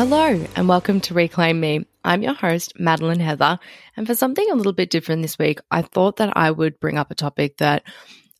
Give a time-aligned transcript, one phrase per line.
[0.00, 1.84] Hello, and welcome to Reclaim Me.
[2.04, 3.58] I'm your host, Madeline Heather.
[3.98, 6.96] And for something a little bit different this week, I thought that I would bring
[6.96, 7.82] up a topic that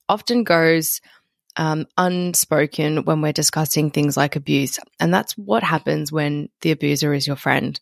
[0.09, 1.03] often goes
[1.57, 4.79] um, unspoken when we're discussing things like abuse.
[5.01, 7.79] And that's what happens when the abuser is your friend.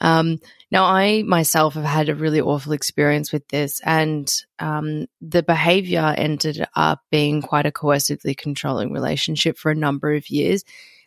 [0.00, 0.38] Um,
[0.70, 6.14] now, I myself have had a really awful experience with this, and um, the behavior
[6.16, 10.64] ended up being quite a coercively controlling relationship for a number of years.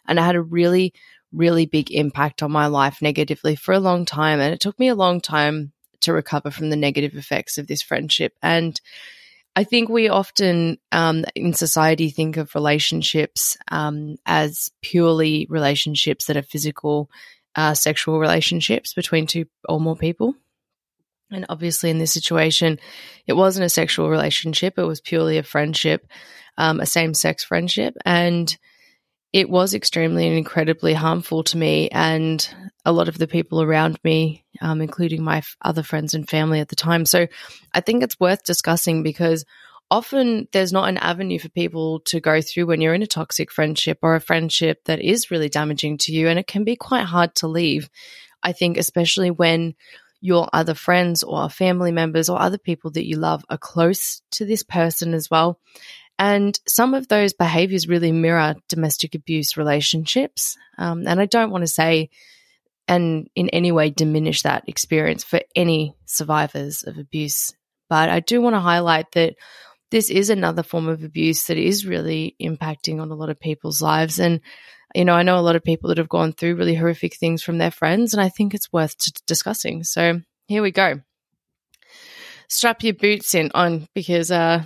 [0.08, 0.94] And I had a really
[1.36, 4.39] really big impact on my life negatively for a long time.
[4.39, 7.81] And it took me a long time to recover from the negative effects of this
[7.81, 8.33] friendship.
[8.42, 8.80] And
[9.55, 16.37] I think we often um, in society think of relationships um, as purely relationships that
[16.37, 17.09] are physical,
[17.55, 20.36] uh, sexual relationships between two or more people.
[21.32, 22.80] And obviously, in this situation,
[23.26, 26.05] it wasn't a sexual relationship, it was purely a friendship,
[26.58, 27.95] um, a same sex friendship.
[28.05, 28.55] And
[29.35, 33.99] it was extremely and incredibly harmful to me and a lot of the people around
[34.01, 37.05] me, um, including my f- other friends and family at the time.
[37.05, 37.27] So
[37.73, 39.43] I think it's worth discussing because
[39.91, 43.51] often there's not an avenue for people to go through when you're in a toxic
[43.51, 46.29] friendship or a friendship that is really damaging to you.
[46.29, 47.89] And it can be quite hard to leave.
[48.41, 49.75] I think, especially when
[50.21, 54.45] your other friends or family members or other people that you love are close to
[54.45, 55.59] this person as well.
[56.17, 60.58] And some of those behaviors really mirror domestic abuse relationships.
[60.77, 62.09] Um, and I don't want to say
[62.87, 67.53] and in any way diminish that experience for any survivors of abuse.
[67.89, 69.36] But I do want to highlight that
[69.92, 73.82] this is another form of abuse that is really impacting on a lot of people's
[73.82, 74.20] lives.
[74.20, 74.42] And,
[74.93, 77.43] you know, I know a lot of people that have gone through really horrific things
[77.43, 79.83] from their friends, and I think it's worth t- discussing.
[79.83, 81.02] So here we go.
[82.49, 84.64] Strap your boots in on because uh,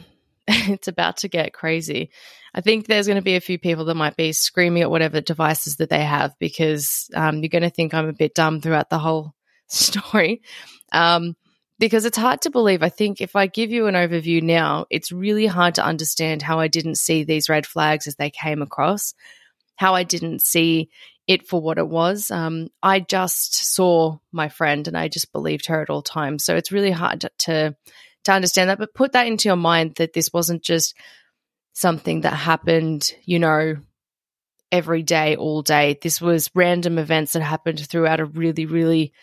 [0.68, 2.10] it's about to get crazy.
[2.56, 5.22] I think there's going to be a few people that might be screaming at whatever
[5.22, 8.90] devices that they have because um, you're going to think I'm a bit dumb throughout
[8.90, 9.36] the whole
[9.68, 10.42] story.
[10.92, 11.36] Um,
[11.78, 12.82] because it's hard to believe.
[12.82, 16.60] I think if I give you an overview now, it's really hard to understand how
[16.60, 19.14] I didn't see these red flags as they came across,
[19.76, 20.90] how I didn't see
[21.28, 22.31] it for what it was.
[22.31, 26.44] Um, I just saw my friend and I just believed her at all times.
[26.44, 27.76] So it's really hard to, to
[28.25, 28.80] to understand that.
[28.80, 30.96] But put that into your mind that this wasn't just
[31.74, 33.78] something that happened, you know,
[34.72, 35.97] every day, all day.
[36.02, 39.13] This was random events that happened throughout a really, really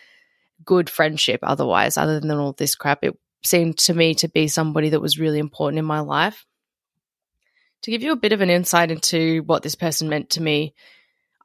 [0.64, 3.04] good friendship, otherwise, other than all this crap.
[3.04, 6.46] It seemed to me to be somebody that was really important in my life.
[7.82, 10.74] To give you a bit of an insight into what this person meant to me,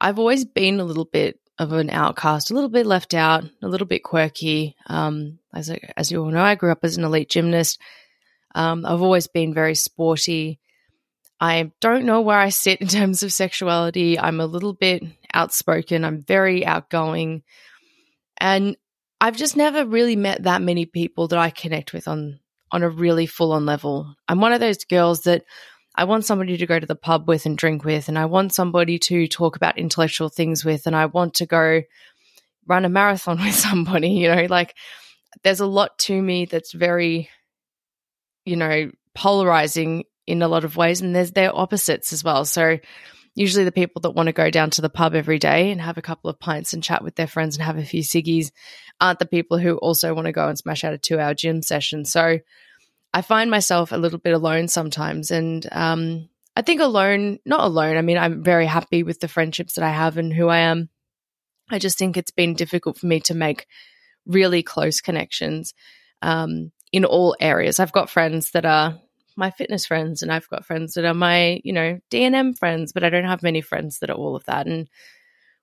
[0.00, 3.68] I've always been a little bit of an outcast, a little bit left out, a
[3.68, 4.74] little bit quirky.
[4.86, 7.80] Um, as as you all know, I grew up as an elite gymnast.
[8.54, 10.58] Um, I've always been very sporty.
[11.40, 14.18] I don't know where I sit in terms of sexuality.
[14.18, 15.02] I'm a little bit
[15.34, 16.04] outspoken.
[16.04, 17.42] I'm very outgoing,
[18.38, 18.76] and
[19.20, 22.40] I've just never really met that many people that I connect with on
[22.70, 24.14] on a really full on level.
[24.28, 25.44] I'm one of those girls that
[25.94, 28.54] I want somebody to go to the pub with and drink with, and I want
[28.54, 31.82] somebody to talk about intellectual things with, and I want to go
[32.66, 34.74] run a marathon with somebody, you know, like
[35.42, 37.28] there's a lot to me that's very,
[38.44, 42.44] you know, polarizing in a lot of ways, and there's their opposites as well.
[42.44, 42.78] So
[43.34, 45.98] usually the people that want to go down to the pub every day and have
[45.98, 48.50] a couple of pints and chat with their friends and have a few ciggies
[49.00, 51.62] aren't the people who also want to go and smash out a two hour gym
[51.62, 52.04] session.
[52.04, 52.38] So
[53.14, 55.30] I find myself a little bit alone sometimes.
[55.30, 59.74] And um, I think alone, not alone, I mean, I'm very happy with the friendships
[59.74, 60.88] that I have and who I am.
[61.70, 63.66] I just think it's been difficult for me to make
[64.26, 65.74] really close connections
[66.22, 67.80] um, in all areas.
[67.80, 68.98] I've got friends that are
[69.36, 73.04] my fitness friends and I've got friends that are my, you know, D&M friends, but
[73.04, 74.66] I don't have many friends that are all of that.
[74.66, 74.88] And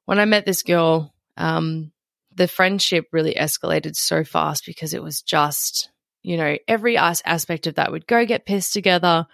[0.06, 1.92] when I met this girl, um,
[2.36, 5.90] the friendship really escalated so fast because it was just,
[6.22, 9.28] you know, every as- aspect of that would go get pissed together.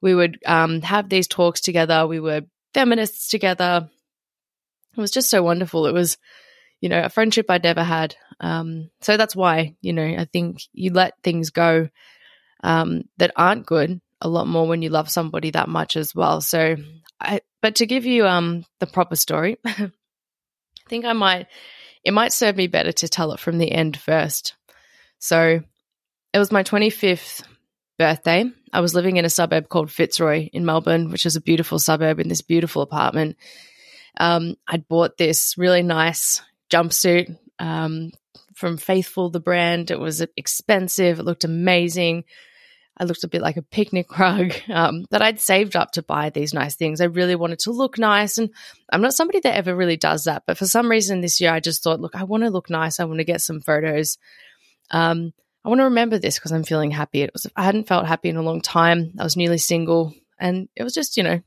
[0.00, 2.06] We would um, have these talks together.
[2.06, 2.42] We were
[2.74, 3.88] feminists together.
[4.96, 5.86] It was just so wonderful.
[5.86, 6.18] It was,
[6.80, 8.16] you know, a friendship I'd never had.
[8.40, 11.88] Um, so that's why, you know, I think you let things go
[12.62, 16.40] um, that aren't good a lot more when you love somebody that much as well.
[16.40, 16.76] So,
[17.20, 19.90] I, but to give you um, the proper story, I
[20.88, 21.46] think I might,
[22.04, 24.54] it might serve me better to tell it from the end first.
[25.18, 25.60] So,
[26.36, 27.44] it was my 25th
[27.98, 28.44] birthday.
[28.70, 32.20] I was living in a suburb called Fitzroy in Melbourne, which is a beautiful suburb
[32.20, 33.38] in this beautiful apartment.
[34.20, 38.10] Um, I'd bought this really nice jumpsuit um,
[38.54, 39.90] from Faithfull, the brand.
[39.90, 41.20] It was expensive.
[41.20, 42.24] It looked amazing.
[42.98, 46.28] I looked a bit like a picnic rug um, that I'd saved up to buy
[46.28, 47.00] these nice things.
[47.00, 48.36] I really wanted to look nice.
[48.36, 48.50] And
[48.92, 50.42] I'm not somebody that ever really does that.
[50.46, 53.00] But for some reason this year, I just thought, look, I want to look nice.
[53.00, 54.18] I want to get some photos.
[54.90, 55.32] Um,
[55.66, 57.22] I want to remember this because I'm feeling happy.
[57.22, 59.14] It was I hadn't felt happy in a long time.
[59.18, 61.40] I was newly single, and it was just you know,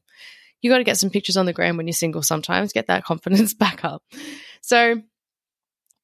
[0.62, 2.21] you got to get some pictures on the gram when you're single.
[2.21, 4.04] Sometimes get that confidence back up.
[4.60, 5.01] So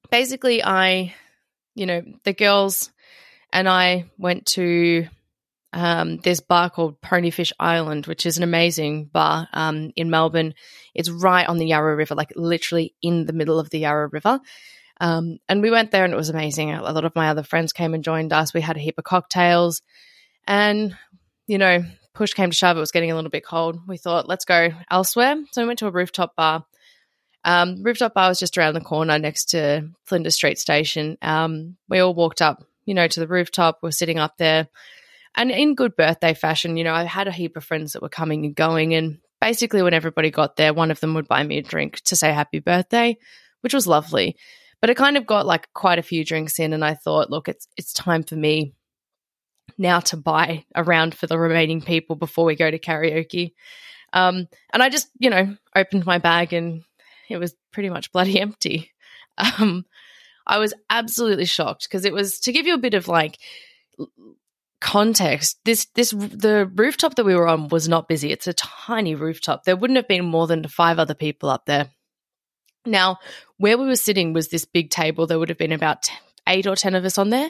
[0.09, 1.13] basically, I,
[1.75, 2.89] you know, the girls
[3.51, 5.07] and I went to
[5.73, 10.53] um, this bar called Ponyfish Island, which is an amazing bar um, in Melbourne.
[10.93, 14.39] It's right on the Yarra River, like literally in the middle of the Yarra River.
[14.99, 16.71] Um, and we went there and it was amazing.
[16.71, 18.53] A lot of my other friends came and joined us.
[18.53, 19.81] We had a heap of cocktails.
[20.47, 20.95] And,
[21.47, 21.83] you know,
[22.13, 23.79] push came to shove, it was getting a little bit cold.
[23.87, 25.35] We thought, let's go elsewhere.
[25.51, 26.65] So we went to a rooftop bar
[27.45, 31.17] um, rooftop bar was just around the corner next to Flinders Street Station.
[31.21, 33.79] Um, we all walked up, you know, to the rooftop.
[33.81, 34.67] We're sitting up there,
[35.35, 38.09] and in good birthday fashion, you know, I had a heap of friends that were
[38.09, 41.59] coming and going, and basically when everybody got there, one of them would buy me
[41.59, 43.15] a drink to say happy birthday,
[43.61, 44.37] which was lovely.
[44.81, 47.47] But it kind of got like quite a few drinks in, and I thought, look,
[47.47, 48.73] it's it's time for me
[49.77, 53.53] now to buy a round for the remaining people before we go to karaoke.
[54.13, 56.83] Um, and I just, you know, opened my bag and
[57.29, 58.91] it was pretty much bloody empty.
[59.37, 59.85] Um,
[60.47, 63.37] I was absolutely shocked because it was to give you a bit of like
[64.79, 65.59] context.
[65.65, 68.31] This this the rooftop that we were on was not busy.
[68.31, 69.63] It's a tiny rooftop.
[69.63, 71.89] There wouldn't have been more than five other people up there.
[72.85, 73.19] Now,
[73.57, 75.27] where we were sitting was this big table.
[75.27, 76.09] There would have been about
[76.47, 77.49] eight or ten of us on there,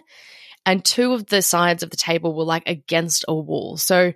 [0.66, 3.78] and two of the sides of the table were like against a wall.
[3.78, 4.14] So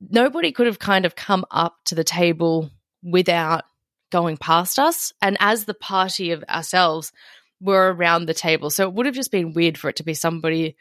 [0.00, 2.70] nobody could have kind of come up to the table
[3.02, 3.64] without
[4.10, 5.12] going past us.
[5.22, 7.12] And as the party of ourselves
[7.60, 8.70] were around the table.
[8.70, 10.76] So it would have just been weird for it to be somebody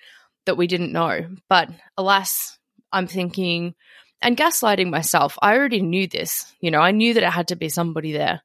[0.45, 1.27] that we didn't know.
[1.50, 2.57] But alas,
[2.92, 3.75] I'm thinking
[4.22, 5.38] and gaslighting myself.
[5.42, 6.51] I already knew this.
[6.62, 8.42] You know, I knew that it had to be somebody there.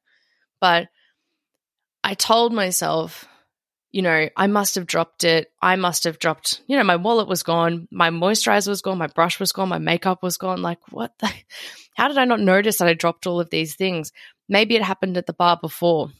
[0.61, 0.87] But
[2.05, 3.27] I told myself,
[3.91, 5.51] you know, I must have dropped it.
[5.59, 9.07] I must have dropped, you know, my wallet was gone, my moisturizer was gone, my
[9.07, 10.61] brush was gone, my makeup was gone.
[10.61, 11.33] Like, what the?
[11.95, 14.11] How did I not notice that I dropped all of these things?
[14.47, 16.11] Maybe it happened at the bar before.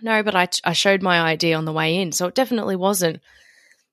[0.00, 2.12] No, but I, I showed my ID on the way in.
[2.12, 3.20] So it definitely wasn't.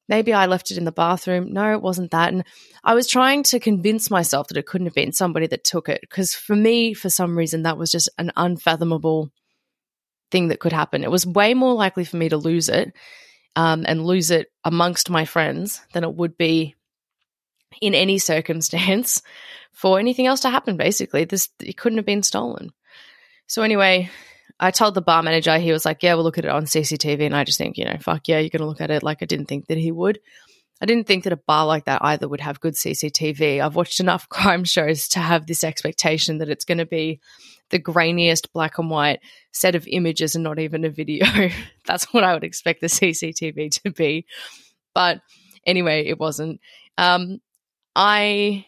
[0.07, 1.51] Maybe I left it in the bathroom.
[1.51, 2.31] No, it wasn't that.
[2.31, 2.43] And
[2.83, 6.01] I was trying to convince myself that it couldn't have been somebody that took it.
[6.01, 9.31] Because for me, for some reason, that was just an unfathomable
[10.31, 11.03] thing that could happen.
[11.03, 12.93] It was way more likely for me to lose it
[13.55, 16.75] um, and lose it amongst my friends than it would be
[17.81, 19.21] in any circumstance
[19.71, 20.77] for anything else to happen.
[20.77, 22.71] Basically, this it couldn't have been stolen.
[23.47, 24.09] So anyway,
[24.59, 27.25] I told the bar manager, he was like, Yeah, we'll look at it on CCTV.
[27.25, 29.03] And I just think, you know, fuck yeah, you're to look at it.
[29.03, 30.19] Like, I didn't think that he would.
[30.81, 33.61] I didn't think that a bar like that either would have good CCTV.
[33.61, 37.19] I've watched enough crime shows to have this expectation that it's going to be
[37.69, 39.19] the grainiest black and white
[39.51, 41.25] set of images and not even a video.
[41.85, 44.25] That's what I would expect the CCTV to be.
[44.93, 45.21] But
[45.65, 46.59] anyway, it wasn't.
[46.97, 47.39] Um,
[47.95, 48.65] I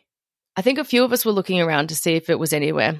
[0.56, 3.00] I think a few of us were looking around to see if it was anywhere.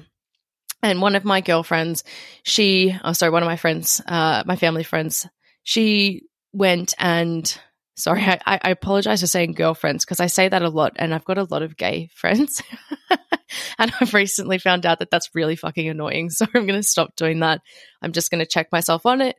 [0.82, 2.04] And one of my girlfriends,
[2.42, 5.28] she, oh, sorry, one of my friends, uh, my family friends,
[5.62, 6.22] she
[6.54, 7.60] went and
[8.00, 11.24] Sorry, I, I apologize for saying girlfriends because I say that a lot and I've
[11.24, 12.62] got a lot of gay friends.
[13.78, 16.30] and I've recently found out that that's really fucking annoying.
[16.30, 17.60] So I'm going to stop doing that.
[18.02, 19.36] I'm just going to check myself on it.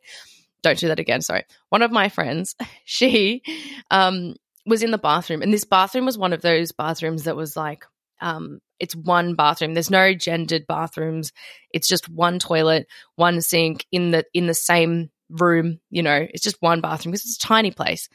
[0.61, 1.21] Don't do that again.
[1.21, 1.43] Sorry.
[1.69, 3.41] One of my friends, she
[3.89, 7.57] um, was in the bathroom, and this bathroom was one of those bathrooms that was
[7.57, 7.85] like,
[8.21, 9.73] um, it's one bathroom.
[9.73, 11.31] There's no gendered bathrooms.
[11.71, 15.79] It's just one toilet, one sink in the in the same room.
[15.89, 18.09] You know, it's just one bathroom because it's a tiny place.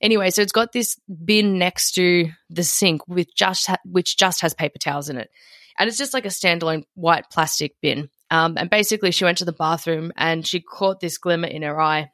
[0.00, 4.40] Anyway, so it's got this bin next to the sink with just ha- which just
[4.40, 5.30] has paper towels in it,
[5.78, 8.10] and it's just like a standalone white plastic bin.
[8.30, 11.80] Um, and basically, she went to the bathroom and she caught this glimmer in her
[11.80, 12.10] eye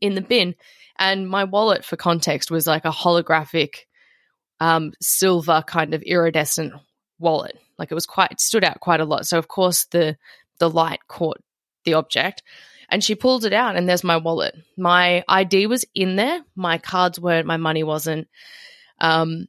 [0.00, 0.54] in the bin,
[0.98, 3.86] and my wallet, for context, was like a holographic
[4.60, 6.74] um, silver kind of iridescent
[7.18, 7.58] wallet.
[7.78, 9.26] Like it was quite it stood out quite a lot.
[9.26, 10.16] So of course the
[10.58, 11.38] the light caught
[11.84, 12.42] the object
[12.90, 14.54] and she pulled it out and there's my wallet.
[14.76, 16.40] My id was in there.
[16.54, 17.46] My cards weren't.
[17.46, 18.28] My money wasn't.
[19.00, 19.46] Um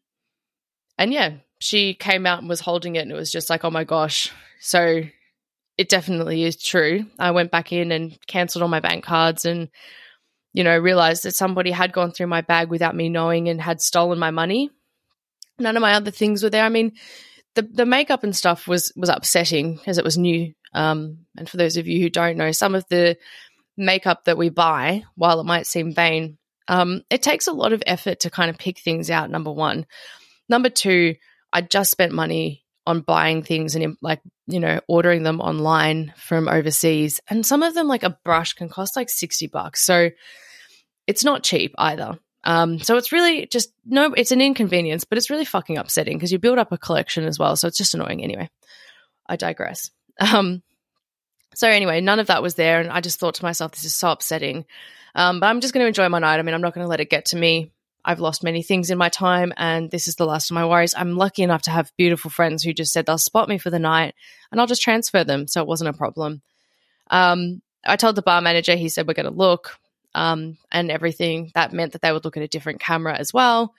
[0.97, 3.71] and yeah she came out and was holding it and it was just like oh
[3.71, 4.31] my gosh.
[4.59, 5.03] So
[5.77, 7.05] it definitely is true.
[7.17, 9.69] I went back in and cancelled all my bank cards and
[10.53, 13.81] you know realized that somebody had gone through my bag without me knowing and had
[13.81, 14.69] stolen my money.
[15.59, 16.63] None of my other things were there.
[16.63, 16.93] I mean
[17.55, 21.57] the the makeup and stuff was was upsetting because it was new um, and for
[21.57, 23.17] those of you who don't know, some of the
[23.77, 26.37] makeup that we buy, while it might seem vain,
[26.67, 29.29] um, it takes a lot of effort to kind of pick things out.
[29.29, 29.85] Number one,
[30.47, 31.15] number two,
[31.51, 36.47] I just spent money on buying things and like you know ordering them online from
[36.47, 39.83] overseas, and some of them like a brush can cost like sixty bucks.
[39.83, 40.11] So
[41.07, 42.17] it's not cheap either.
[42.43, 46.31] Um, so it's really just no, it's an inconvenience, but it's really fucking upsetting because
[46.31, 47.55] you build up a collection as well.
[47.55, 48.23] So it's just annoying.
[48.23, 48.49] Anyway,
[49.27, 49.91] I digress.
[50.21, 50.61] Um,
[51.53, 53.95] so anyway, none of that was there, and I just thought to myself, this is
[53.95, 54.65] so upsetting.
[55.15, 56.39] Um, but I'm just going to enjoy my night.
[56.39, 57.71] I mean, I'm not going to let it get to me.
[58.03, 60.95] I've lost many things in my time, and this is the last of my worries.
[60.95, 63.79] I'm lucky enough to have beautiful friends who just said they'll spot me for the
[63.79, 64.15] night,
[64.51, 66.41] and I'll just transfer them, so it wasn't a problem.
[67.09, 68.75] Um, I told the bar manager.
[68.75, 69.77] He said we're going to look
[70.15, 71.51] um, and everything.
[71.53, 73.73] That meant that they would look at a different camera as well.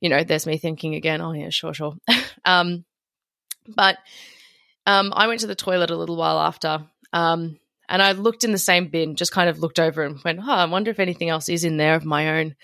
[0.00, 1.20] You know, there's me thinking again.
[1.20, 1.96] Oh yeah, sure, sure.
[2.44, 2.84] um,
[3.66, 3.98] but
[4.86, 8.52] um, I went to the toilet a little while after, um, and I looked in
[8.52, 11.28] the same bin, just kind of looked over and went, oh, I wonder if anything
[11.28, 12.54] else is in there of my own.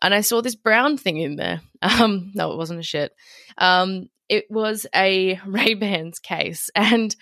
[0.00, 1.60] And I saw this brown thing in there.
[1.80, 3.14] Um, no, it wasn't a shit.
[3.56, 7.14] Um, it was a Ray Bans case, and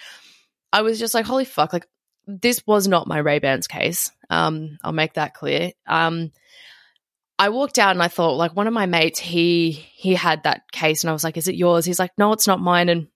[0.73, 1.75] I was just like, holy fuck!
[1.75, 1.87] Like
[2.27, 4.11] this was not my Ray Bans case.
[4.31, 5.73] Um, I'll make that clear.
[5.87, 6.33] Um,
[7.39, 10.71] I walked out and I thought, like, one of my mates, he he had that
[10.73, 13.09] case, and I was like, "Is it yours?" He's like, "No, it's not mine." And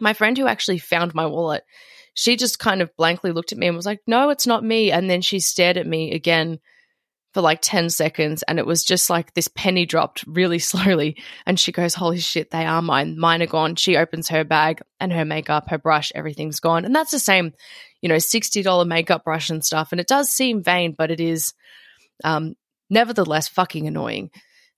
[0.00, 1.64] my friend who actually found my wallet,
[2.14, 4.92] she just kind of blankly looked at me and was like, No, it's not me.
[4.92, 6.60] And then she stared at me again
[7.34, 11.16] for like 10 seconds and it was just like this penny dropped really slowly.
[11.44, 13.18] And she goes, Holy shit, they are mine.
[13.18, 13.76] Mine are gone.
[13.76, 16.84] She opens her bag and her makeup, her brush, everything's gone.
[16.84, 17.52] And that's the same,
[18.00, 19.88] you know, $60 makeup brush and stuff.
[19.90, 21.52] And it does seem vain, but it is
[22.22, 22.54] um,
[22.88, 24.30] nevertheless fucking annoying.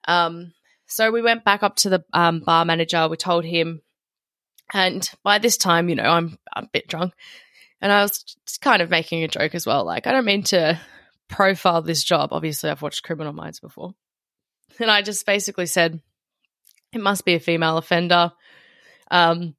[0.08, 0.52] Um,
[0.86, 3.08] so we went back up to the um, bar manager.
[3.08, 3.82] We told him
[4.72, 7.14] and by this time, you know, I'm, I'm a bit drunk.
[7.80, 9.84] And I was kind of making a joke as well.
[9.84, 10.80] Like, I don't mean to
[11.28, 12.32] profile this job.
[12.32, 13.94] Obviously, I've watched Criminal Minds before.
[14.80, 16.00] And I just basically said,
[16.92, 18.32] it must be a female offender,
[19.10, 19.54] um,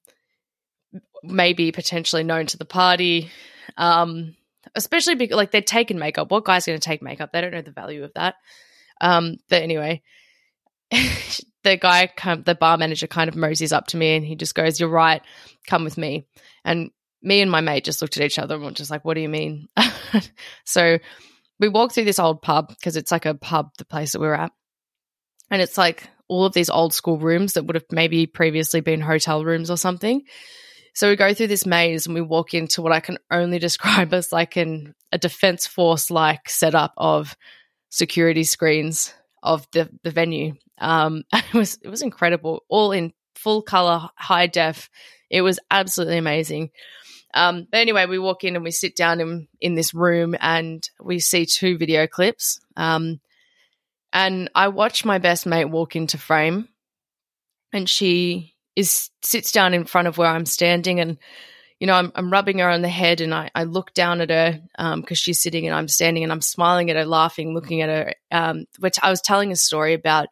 [1.24, 3.32] maybe potentially known to the party.
[3.78, 4.36] Um,
[4.76, 6.32] especially because, like, they're taking makeup.
[6.32, 7.32] What guy's going to take makeup?
[7.32, 8.36] They don't know the value of that.
[9.00, 10.02] Um, but anyway,
[11.67, 12.09] the guy,
[12.45, 15.21] the bar manager, kind of moseys up to me and he just goes, "You're right.
[15.67, 16.25] Come with me."
[16.63, 19.15] And me and my mate just looked at each other and were just like, "What
[19.15, 19.67] do you mean?"
[20.65, 21.00] so
[21.59, 24.27] we walked through this old pub because it's like a pub, the place that we
[24.27, 24.51] are at,
[25.51, 29.01] and it's like all of these old school rooms that would have maybe previously been
[29.01, 30.24] hotel rooms or something.
[30.93, 34.13] So we go through this maze and we walk into what I can only describe
[34.13, 37.36] as like an a defense force like setup of
[37.89, 40.55] security screens of the the venue.
[40.79, 44.89] Um, it was it was incredible, all in full color, high def.
[45.29, 46.72] It was absolutely amazing.
[47.34, 50.88] Um, but anyway, we walk in and we sit down in in this room and
[51.01, 52.60] we see two video clips.
[52.75, 53.19] Um,
[54.13, 56.69] and I watch my best mate walk into frame,
[57.74, 61.17] and she is sits down in front of where I'm standing and
[61.79, 64.31] you know, I'm, I'm rubbing her on the head and I, I look down at
[64.31, 67.81] her because um, she's sitting and I'm standing and I'm smiling at her, laughing, looking
[67.81, 68.13] at her.
[68.31, 70.27] Um, which I was telling a story about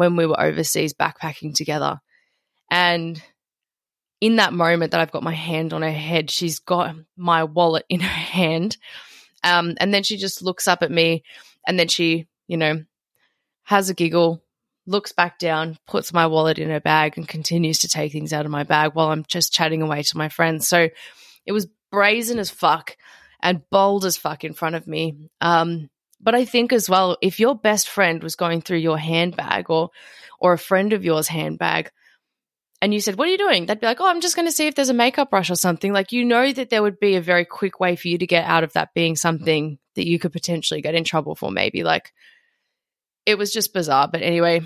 [0.00, 2.00] when we were overseas backpacking together.
[2.70, 3.22] And
[4.18, 7.84] in that moment that I've got my hand on her head, she's got my wallet
[7.90, 8.78] in her hand.
[9.44, 11.22] Um, and then she just looks up at me
[11.66, 12.82] and then she, you know,
[13.64, 14.42] has a giggle,
[14.86, 18.46] looks back down, puts my wallet in her bag, and continues to take things out
[18.46, 20.66] of my bag while I'm just chatting away to my friends.
[20.66, 20.88] So
[21.44, 22.96] it was brazen as fuck
[23.42, 25.28] and bold as fuck in front of me.
[25.42, 25.90] Um,
[26.20, 29.90] but I think as well, if your best friend was going through your handbag or
[30.38, 31.90] or a friend of yours handbag,
[32.82, 33.66] and you said, What are you doing?
[33.66, 35.56] They'd be like, Oh, I'm just going to see if there's a makeup brush or
[35.56, 35.92] something.
[35.92, 38.44] Like, you know, that there would be a very quick way for you to get
[38.44, 41.82] out of that being something that you could potentially get in trouble for, maybe.
[41.82, 42.12] Like,
[43.26, 44.08] it was just bizarre.
[44.08, 44.62] But anyway,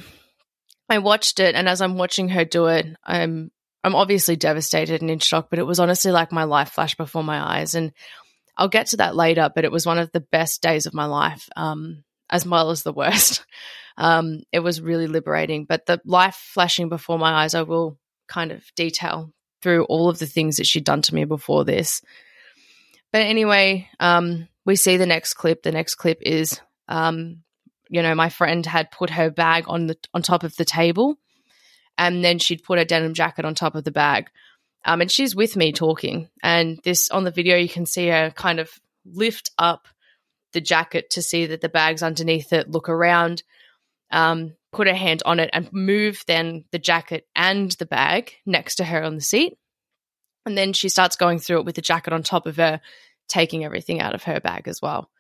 [0.88, 1.54] I watched it.
[1.54, 3.50] And as I'm watching her do it, I'm,
[3.82, 7.25] I'm obviously devastated and in shock, but it was honestly like my life flashed before
[7.25, 7.75] my eyes.
[7.75, 7.92] And
[8.56, 11.06] I'll get to that later, but it was one of the best days of my
[11.06, 13.44] life, um, as well as the worst.
[13.96, 15.66] Um, it was really liberating.
[15.66, 17.96] But the life flashing before my eyes, I will
[18.26, 19.32] kind of detail
[19.62, 22.02] through all of the things that she'd done to me before this.
[23.12, 25.62] But anyway, um, we see the next clip.
[25.62, 27.44] The next clip is, um,
[27.88, 31.16] you know, my friend had put her bag on the on top of the table,
[31.96, 34.28] and then she'd put her denim jacket on top of the bag.
[34.84, 36.28] Um, and she's with me talking.
[36.42, 38.70] And this on the video, you can see her kind of
[39.04, 39.88] lift up
[40.52, 43.42] the jacket to see that the bag's underneath it, look around,
[44.10, 48.76] um, put her hand on it and move then the jacket and the bag next
[48.76, 49.56] to her on the seat.
[50.46, 52.80] And then she starts going through it with the jacket on top of her,
[53.28, 55.10] taking everything out of her bag as well.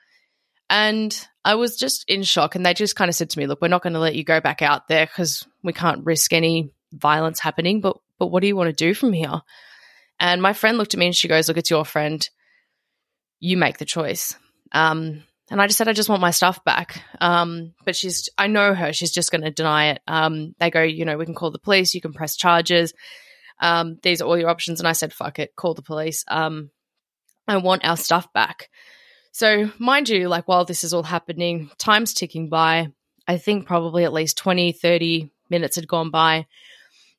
[0.70, 2.54] And I was just in shock.
[2.54, 4.24] And they just kind of said to me, Look, we're not going to let you
[4.24, 7.80] go back out there because we can't risk any violence happening.
[7.80, 9.42] But, but what do you want to do from here?
[10.18, 12.26] And my friend looked at me and she goes, Look, it's your friend.
[13.38, 14.34] You make the choice.
[14.72, 17.02] Um, and I just said, I just want my stuff back.
[17.20, 20.00] Um, but she's, I know her, she's just going to deny it.
[20.06, 22.94] Um, they go, you know, we can call the police, you can press charges.
[23.60, 24.80] Um, these are all your options.
[24.80, 26.24] And I said, fuck it, call the police.
[26.26, 26.70] Um,
[27.46, 28.70] I want our stuff back.
[29.32, 32.88] So, mind you, like while this is all happening, time's ticking by.
[33.28, 36.46] I think probably at least 20, 30 minutes had gone by.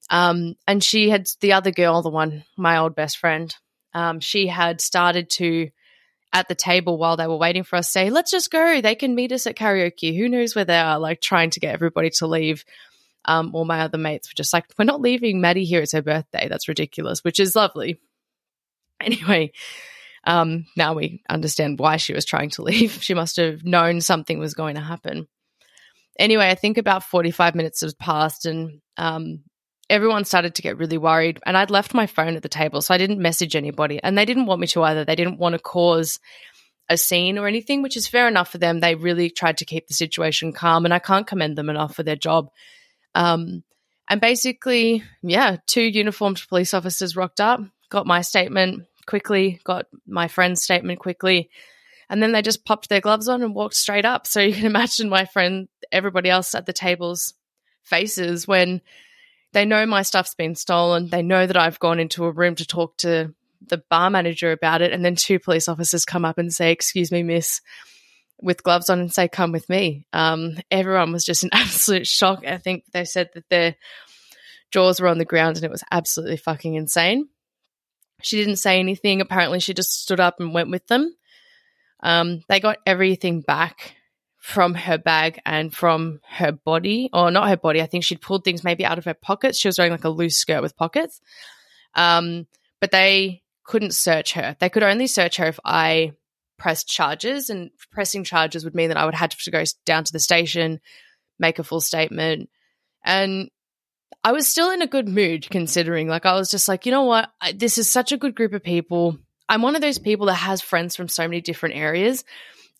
[0.10, 3.56] Um, and she had, the other girl, the one, my old best friend,
[3.94, 5.70] um, she had started to
[6.36, 8.82] at the table while they were waiting for us say, let's just go.
[8.82, 10.16] They can meet us at karaoke.
[10.18, 11.00] Who knows where they are?
[11.00, 12.66] Like trying to get everybody to leave.
[13.24, 15.82] Um, all my other mates were just like, we're not leaving Maddie here.
[15.82, 16.50] It's her birthday.
[16.50, 18.00] That's ridiculous, which is lovely.
[19.02, 19.52] Anyway,
[20.24, 22.94] um, now we understand why she was trying to leave.
[23.04, 25.28] She must have known something was going to happen.
[26.18, 29.44] Anyway, I think about 45 minutes has passed and um,
[29.90, 31.40] everyone started to get really worried.
[31.46, 34.00] And I'd left my phone at the table, so I didn't message anybody.
[34.02, 35.06] And they didn't want me to either.
[35.06, 36.20] They didn't want to cause
[36.90, 38.80] a scene or anything, which is fair enough for them.
[38.80, 42.04] They really tried to keep the situation calm, and I can't commend them enough for
[42.04, 42.50] their job.
[43.14, 43.64] Um,
[44.08, 50.28] and basically, yeah, two uniformed police officers rocked up, got my statement quickly, got my
[50.28, 51.50] friend's statement quickly,
[52.10, 54.28] and then they just popped their gloves on and walked straight up.
[54.28, 57.34] So you can imagine my friend, everybody else at the table's
[57.84, 58.82] faces when
[59.56, 61.08] they know my stuff's been stolen.
[61.08, 63.34] They know that I've gone into a room to talk to
[63.66, 64.92] the bar manager about it.
[64.92, 67.62] And then two police officers come up and say, Excuse me, miss,
[68.42, 70.08] with gloves on and say, Come with me.
[70.12, 72.46] Um, everyone was just in absolute shock.
[72.46, 73.78] I think they said that their
[74.72, 77.30] jaws were on the ground and it was absolutely fucking insane.
[78.22, 79.22] She didn't say anything.
[79.22, 81.16] Apparently, she just stood up and went with them.
[82.04, 83.95] Um, they got everything back
[84.46, 87.82] from her bag and from her body, or not her body.
[87.82, 89.58] I think she'd pulled things maybe out of her pockets.
[89.58, 91.20] She was wearing like a loose skirt with pockets.
[91.96, 92.46] Um,
[92.80, 94.56] but they couldn't search her.
[94.60, 96.12] They could only search her if I
[96.60, 100.14] pressed charges, and pressing charges would mean that I would have to go down to
[100.14, 100.80] the station,
[101.40, 102.52] make a full statement.
[103.04, 103.50] And
[104.24, 107.06] I was still in a good mood considering, like, I was just like, you know
[107.06, 107.32] what?
[107.42, 109.18] I, this is such a good group of people.
[109.50, 112.24] I'm one of those people that has friends from so many different areas.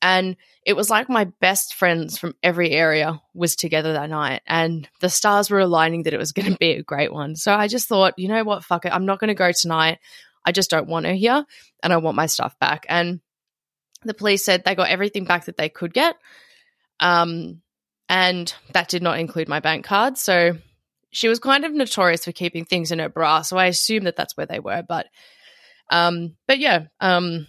[0.02, 4.88] And it was like my best friends from every area was together that night and
[5.00, 7.36] the stars were aligning that it was going to be a great one.
[7.36, 8.94] So I just thought, you know what, fuck it.
[8.94, 10.00] I'm not going to go tonight.
[10.46, 11.46] I just don't want her here
[11.82, 12.86] and I want my stuff back.
[12.90, 13.20] And
[14.04, 16.16] the police said they got everything back that they could get.
[17.00, 17.62] Um,
[18.08, 20.18] and that did not include my bank card.
[20.18, 20.58] So
[21.12, 23.42] she was kind of notorious for keeping things in her bra.
[23.42, 24.84] So I assume that that's where they were.
[24.88, 25.08] But,
[25.90, 27.48] um, but yeah, um,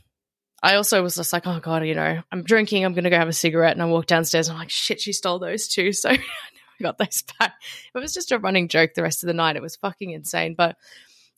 [0.62, 3.18] I also was just like, oh God, you know, I'm drinking, I'm going to go
[3.18, 3.72] have a cigarette.
[3.72, 5.92] And I walked downstairs and I'm like, shit, she stole those too.
[5.92, 6.10] So
[6.78, 7.54] I got those back.
[7.94, 9.56] It was just a running joke the rest of the night.
[9.56, 10.54] It was fucking insane.
[10.54, 10.76] But,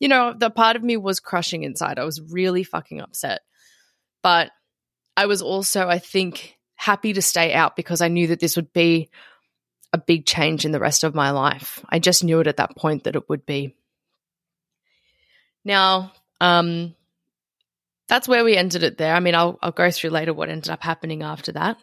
[0.01, 1.99] you know, the part of me was crushing inside.
[1.99, 3.43] I was really fucking upset.
[4.23, 4.51] But
[5.17, 8.73] I was also, I think, happy to stay out because I knew that this would
[8.73, 9.11] be
[9.93, 11.85] a big change in the rest of my life.
[11.89, 13.75] I just knew it at that point that it would be.
[15.65, 16.95] Now, um,
[18.09, 19.15] that's where we ended it there.
[19.15, 21.77] I mean, I'll, I'll go through later what ended up happening after that.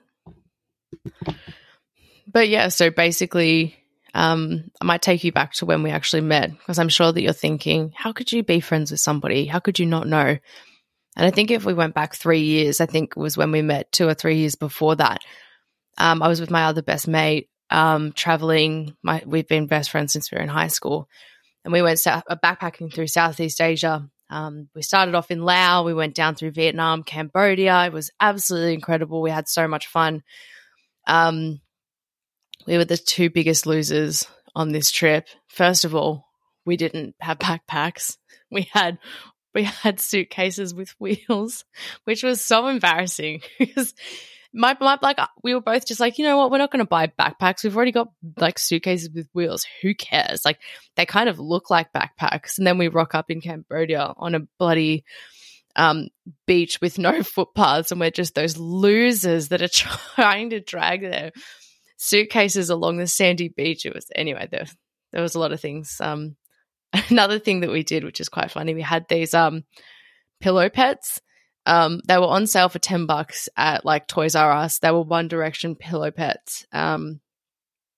[2.28, 3.78] but yeah, so basically,
[4.14, 7.22] um, I might take you back to when we actually met because I'm sure that
[7.22, 9.46] you're thinking, how could you be friends with somebody?
[9.46, 10.38] How could you not know?
[11.18, 13.62] And I think if we went back three years, I think it was when we
[13.62, 15.22] met two or three years before that.
[15.98, 18.96] Um, I was with my other best mate, um, traveling.
[19.02, 21.08] My, we've been best friends since we were in high school.
[21.64, 24.10] And we went backpacking through Southeast Asia.
[24.30, 25.86] Um, we started off in Laos.
[25.86, 27.86] We went down through Vietnam, Cambodia.
[27.86, 29.22] It was absolutely incredible.
[29.22, 30.24] We had so much fun.
[31.08, 31.62] Um,
[32.66, 35.28] we were the two biggest losers on this trip.
[35.48, 36.26] First of all,
[36.66, 38.18] we didn't have backpacks.
[38.52, 39.00] We had
[39.56, 41.66] we had suitcases with wheels,
[42.04, 43.96] which was so embarrassing because
[44.56, 46.90] my, my like we were both just like, you know what, we're not going to
[46.90, 47.64] buy backpacks.
[47.64, 49.66] We've already got like suitcases with wheels.
[49.82, 50.46] Who cares?
[50.46, 50.60] Like
[50.96, 52.58] they kind of look like backpacks.
[52.58, 55.04] And then we rock up in Cambodia on a bloody
[55.76, 56.08] um,
[56.48, 59.68] beach with no footpaths, and we're just those losers that are
[60.16, 61.32] trying to drag their
[61.98, 63.86] suitcases along the sandy beach.
[63.86, 64.48] It was anyway.
[64.50, 64.66] There,
[65.12, 65.98] there was a lot of things.
[66.00, 66.38] Um,
[67.10, 69.64] another thing that we did, which is quite funny, we had these um,
[70.40, 71.22] pillow pets.
[71.66, 74.80] Um, they were on sale for ten bucks at like Toys R Us.
[74.80, 77.20] They were One Direction pillow pets, um,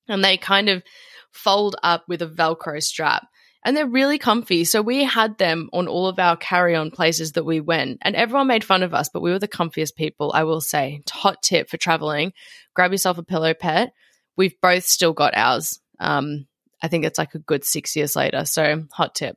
[0.08, 0.84] and they kind of
[1.32, 3.28] fold up with a Velcro strap
[3.68, 4.64] and they're really comfy.
[4.64, 8.16] So we had them on all of our carry on places that we went, and
[8.16, 11.02] everyone made fun of us, but we were the comfiest people, I will say.
[11.12, 12.32] Hot tip for traveling
[12.74, 13.92] grab yourself a pillow pet.
[14.38, 15.82] We've both still got ours.
[16.00, 16.46] Um,
[16.82, 18.46] I think it's like a good six years later.
[18.46, 19.36] So, hot tip.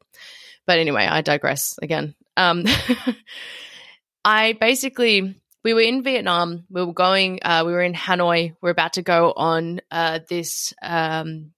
[0.67, 2.15] But anyway, I digress again.
[2.37, 2.67] Um,
[4.25, 6.65] I basically, we were in Vietnam.
[6.71, 8.55] We were going, uh, we were in Hanoi.
[8.61, 11.53] We are about to go on uh, this um,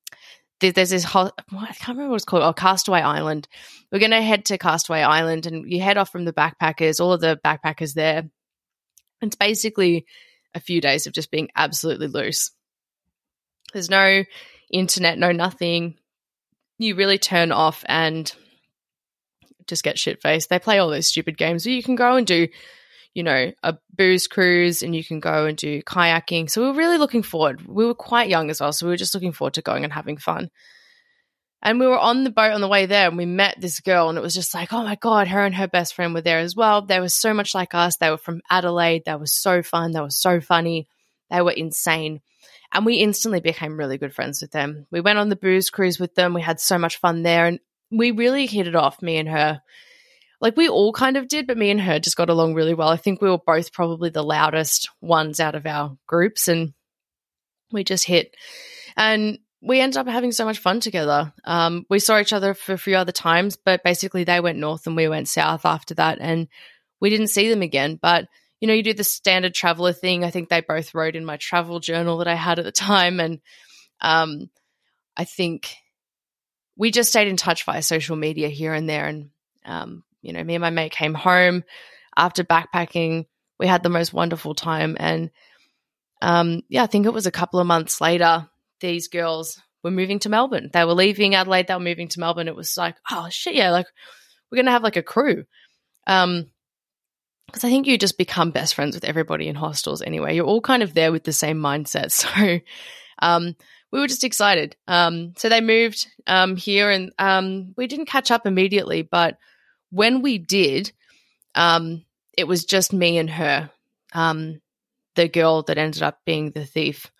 [0.70, 3.48] there's this whole, I can't remember what it's called, oh, Castaway Island.
[3.90, 7.12] We're going to head to Castaway Island and you head off from the backpackers, all
[7.12, 8.30] of the backpackers there.
[9.20, 10.06] It's basically
[10.54, 12.52] a few days of just being absolutely loose.
[13.72, 14.24] There's no
[14.70, 15.96] internet, no nothing.
[16.78, 18.32] You really turn off and
[19.66, 20.48] just get shit faced.
[20.48, 22.48] They play all those stupid games where you can go and do
[23.14, 26.48] you know, a booze cruise and you can go and do kayaking.
[26.48, 27.66] So we were really looking forward.
[27.66, 28.72] We were quite young as well.
[28.72, 30.50] So we were just looking forward to going and having fun.
[31.62, 34.08] And we were on the boat on the way there and we met this girl
[34.08, 36.40] and it was just like, oh my God, her and her best friend were there
[36.40, 36.82] as well.
[36.82, 37.98] They were so much like us.
[37.98, 39.02] They were from Adelaide.
[39.04, 39.92] They were so fun.
[39.92, 40.88] They were so funny.
[41.30, 42.20] They were insane.
[42.72, 44.86] And we instantly became really good friends with them.
[44.90, 46.34] We went on the booze cruise with them.
[46.34, 47.60] We had so much fun there and
[47.92, 49.62] we really hit it off, me and her
[50.42, 52.88] like we all kind of did, but me and her just got along really well.
[52.88, 56.74] I think we were both probably the loudest ones out of our groups and
[57.70, 58.34] we just hit.
[58.96, 61.32] And we ended up having so much fun together.
[61.44, 64.84] Um, we saw each other for a few other times, but basically they went north
[64.88, 66.18] and we went south after that.
[66.20, 66.48] And
[67.00, 67.96] we didn't see them again.
[68.02, 68.26] But,
[68.60, 70.24] you know, you do the standard traveler thing.
[70.24, 73.20] I think they both wrote in my travel journal that I had at the time.
[73.20, 73.38] And
[74.00, 74.50] um,
[75.16, 75.76] I think
[76.82, 79.06] we just stayed in touch via social media here and there.
[79.06, 79.30] And
[79.64, 81.62] um, you know, me and my mate came home
[82.16, 83.26] after backpacking.
[83.60, 84.96] We had the most wonderful time.
[84.98, 85.30] And
[86.20, 88.48] um, yeah, I think it was a couple of months later,
[88.80, 90.70] these girls were moving to Melbourne.
[90.72, 92.48] They were leaving Adelaide, they were moving to Melbourne.
[92.48, 93.86] It was like, oh shit, yeah, like
[94.50, 95.44] we're gonna have like a crew.
[96.08, 96.50] Um,
[97.46, 100.34] because I think you just become best friends with everybody in hostels anyway.
[100.34, 102.10] You're all kind of there with the same mindset.
[102.10, 102.58] So
[103.20, 103.54] um,
[103.92, 104.74] we were just excited.
[104.88, 109.36] Um, so they moved um, here and um, we didn't catch up immediately, but
[109.90, 110.90] when we did,
[111.54, 112.04] um,
[112.36, 113.70] it was just me and her,
[114.14, 114.60] um,
[115.14, 117.12] the girl that ended up being the thief.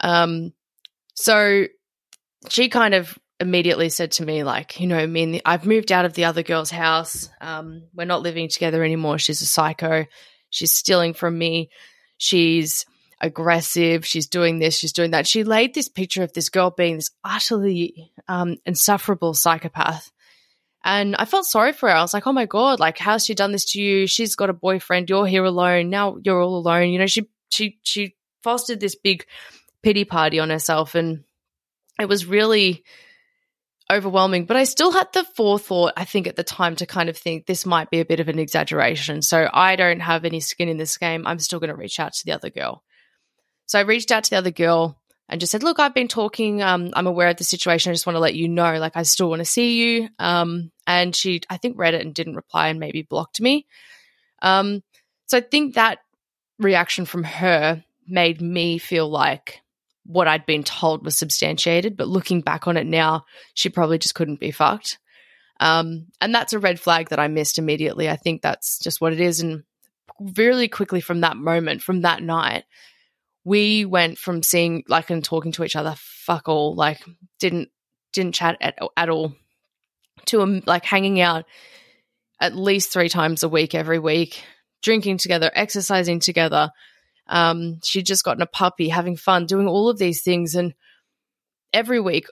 [0.00, 0.52] Um,
[1.14, 1.64] so
[2.48, 5.90] she kind of immediately said to me, like, you know, me and the, I've moved
[5.90, 7.28] out of the other girl's house.
[7.42, 9.18] We're not living together anymore.
[9.18, 10.06] She's a psycho.
[10.50, 11.70] She's stealing from me.
[12.18, 12.86] She's
[13.20, 14.06] aggressive.
[14.06, 14.76] She's doing this.
[14.76, 15.26] She's doing that.
[15.26, 20.10] She laid this picture of this girl being this utterly um, insufferable psychopath.
[20.84, 21.94] And I felt sorry for her.
[21.94, 24.06] I was like, oh my God, like, how's she done this to you?
[24.06, 25.10] She's got a boyfriend.
[25.10, 25.90] You're here alone.
[25.90, 26.90] Now you're all alone.
[26.90, 29.26] You know, she, she, she fostered this big
[29.82, 30.94] pity party on herself.
[30.94, 31.24] And
[32.00, 32.84] it was really
[33.92, 34.46] overwhelming.
[34.46, 37.46] But I still had the forethought, I think, at the time to kind of think
[37.46, 39.20] this might be a bit of an exaggeration.
[39.22, 41.26] So I don't have any skin in this game.
[41.26, 42.84] I'm still going to reach out to the other girl.
[43.68, 46.62] So I reached out to the other girl and just said, "Look, I've been talking.
[46.62, 47.90] Um, I'm aware of the situation.
[47.90, 48.78] I just want to let you know.
[48.78, 52.14] Like, I still want to see you." Um, and she, I think, read it and
[52.14, 53.66] didn't reply and maybe blocked me.
[54.40, 54.82] Um,
[55.26, 55.98] so I think that
[56.58, 59.60] reaction from her made me feel like
[60.06, 61.94] what I'd been told was substantiated.
[61.94, 64.98] But looking back on it now, she probably just couldn't be fucked.
[65.60, 68.08] Um, and that's a red flag that I missed immediately.
[68.08, 69.40] I think that's just what it is.
[69.40, 69.64] And
[70.18, 72.64] really quickly from that moment, from that night,
[73.44, 77.02] we went from seeing like and talking to each other fuck all like
[77.38, 77.70] didn't
[78.12, 79.32] didn't chat at, at all
[80.26, 81.44] to um, like hanging out
[82.40, 84.42] at least three times a week every week
[84.82, 86.70] drinking together exercising together.
[87.26, 90.74] Um, she'd just gotten a puppy having fun doing all of these things and
[91.72, 92.26] every week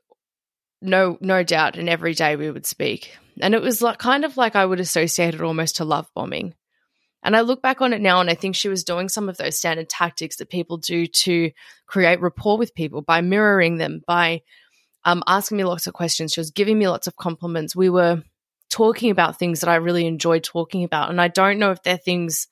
[0.80, 3.16] no no doubt and every day we would speak.
[3.40, 6.54] And it was like kind of like i would associate it almost to love bombing
[7.26, 9.36] and I look back on it now and I think she was doing some of
[9.36, 11.50] those standard tactics that people do to
[11.86, 14.42] create rapport with people by mirroring them, by
[15.04, 16.32] um, asking me lots of questions.
[16.32, 17.74] She was giving me lots of compliments.
[17.74, 18.22] We were
[18.70, 21.10] talking about things that I really enjoyed talking about.
[21.10, 22.46] And I don't know if they're things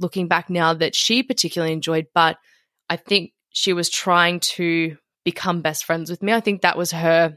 [0.00, 2.38] looking back now that she particularly enjoyed, but
[2.88, 6.32] I think she was trying to become best friends with me.
[6.32, 7.36] I think that was her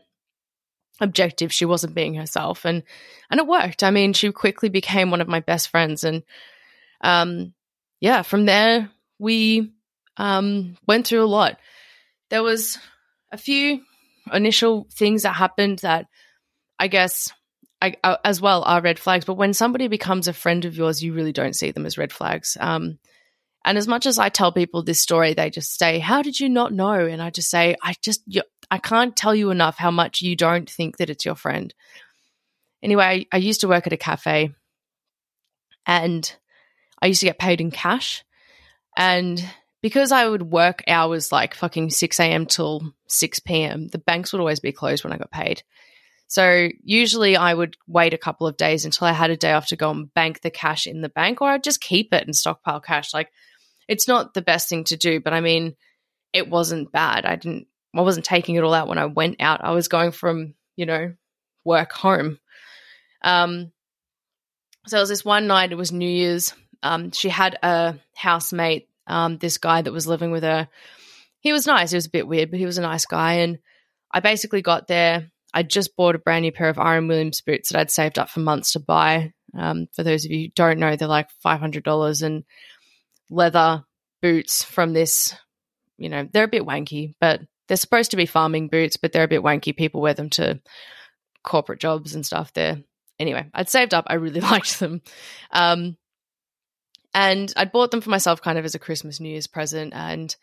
[1.02, 1.52] objective.
[1.52, 2.84] She wasn't being herself and
[3.30, 3.84] and it worked.
[3.84, 6.24] I mean, she quickly became one of my best friends and
[7.02, 7.54] um,
[8.00, 9.72] yeah, from there we
[10.18, 11.60] um, went through a lot.
[12.30, 12.78] There was
[13.32, 13.82] a few
[14.34, 16.08] initial things that happened that
[16.80, 17.32] I guess
[17.82, 19.26] I, uh, as well are red flags.
[19.26, 22.12] But when somebody becomes a friend of yours, you really don't see them as red
[22.12, 22.58] flags.
[22.60, 23.00] Um,
[23.66, 26.50] and as much as I tell people this story, they just say, "How did you
[26.50, 28.24] not know?" And I just say, "I just
[28.72, 31.74] I can't tell you enough how much you don't think that it's your friend."
[32.82, 34.54] Anyway, I used to work at a cafe,
[35.86, 36.36] and
[37.02, 38.24] I used to get paid in cash.
[38.98, 39.44] And
[39.82, 42.46] because I would work hours like fucking 6 a.m.
[42.46, 45.64] till 6 p.m., the banks would always be closed when I got paid.
[46.28, 49.68] So usually I would wait a couple of days until I had a day off
[49.68, 52.36] to go and bank the cash in the bank, or I'd just keep it and
[52.36, 53.14] stockpile cash.
[53.14, 53.32] Like
[53.88, 55.76] it's not the best thing to do, but I mean,
[56.34, 57.26] it wasn't bad.
[57.26, 59.64] I didn't, I wasn't taking it all out when I went out.
[59.64, 61.14] I was going from, you know,
[61.64, 62.40] work home.
[63.24, 63.72] Um,
[64.88, 68.90] so it was this one night, it was New Year's um, she had a housemate,
[69.08, 70.68] um, this guy that was living with her.
[71.40, 71.92] He was nice.
[71.92, 73.36] He was a bit weird, but he was a nice guy.
[73.36, 73.60] And
[74.12, 75.30] I basically got there.
[75.54, 77.08] I just bought a brand new pair of R.M.
[77.08, 79.34] Williams boots that I'd saved up for months to buy.
[79.58, 82.44] Um, for those of you who don't know, they're like $500 and
[83.30, 83.84] leather
[84.22, 85.36] boots from this,
[85.98, 89.24] you know, they're a bit wanky, but they're supposed to be farming boots, but they're
[89.24, 89.76] a bit wanky.
[89.76, 90.60] People wear them to
[91.44, 92.54] corporate jobs and stuff.
[92.54, 92.82] There,
[93.20, 94.06] anyway, I'd saved up.
[94.08, 95.02] I really liked them.
[95.52, 95.98] Um,
[97.14, 99.94] and I'd bought them for myself kind of as a Christmas, New Year's present.
[99.96, 100.36] And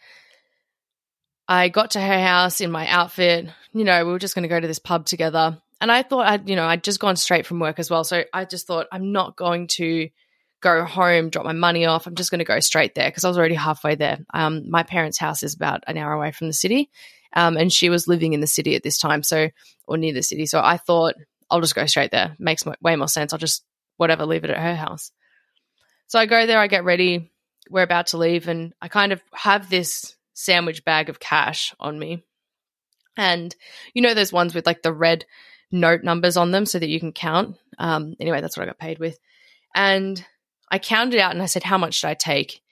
[1.46, 3.48] I got to her house in my outfit.
[3.72, 5.58] You know, we were just going to go to this pub together.
[5.80, 8.04] And I thought I'd, you know, I'd just gone straight from work as well.
[8.04, 10.08] So I just thought, I'm not going to
[10.62, 12.06] go home, drop my money off.
[12.06, 14.18] I'm just going to go straight there because I was already halfway there.
[14.32, 16.90] Um, my parents' house is about an hour away from the city.
[17.34, 19.50] Um, and she was living in the city at this time, so,
[19.86, 20.46] or near the city.
[20.46, 21.14] So I thought,
[21.50, 22.34] I'll just go straight there.
[22.38, 23.32] Makes way more sense.
[23.32, 23.64] I'll just,
[23.96, 25.10] whatever, leave it at her house.
[26.06, 27.32] So I go there, I get ready,
[27.70, 31.98] we're about to leave, and I kind of have this sandwich bag of cash on
[31.98, 32.24] me.
[33.16, 33.54] And
[33.94, 35.24] you know, those ones with like the red
[35.70, 37.56] note numbers on them so that you can count.
[37.78, 39.18] Um, anyway, that's what I got paid with.
[39.74, 40.24] And
[40.70, 42.62] I counted out and I said, How much should I take?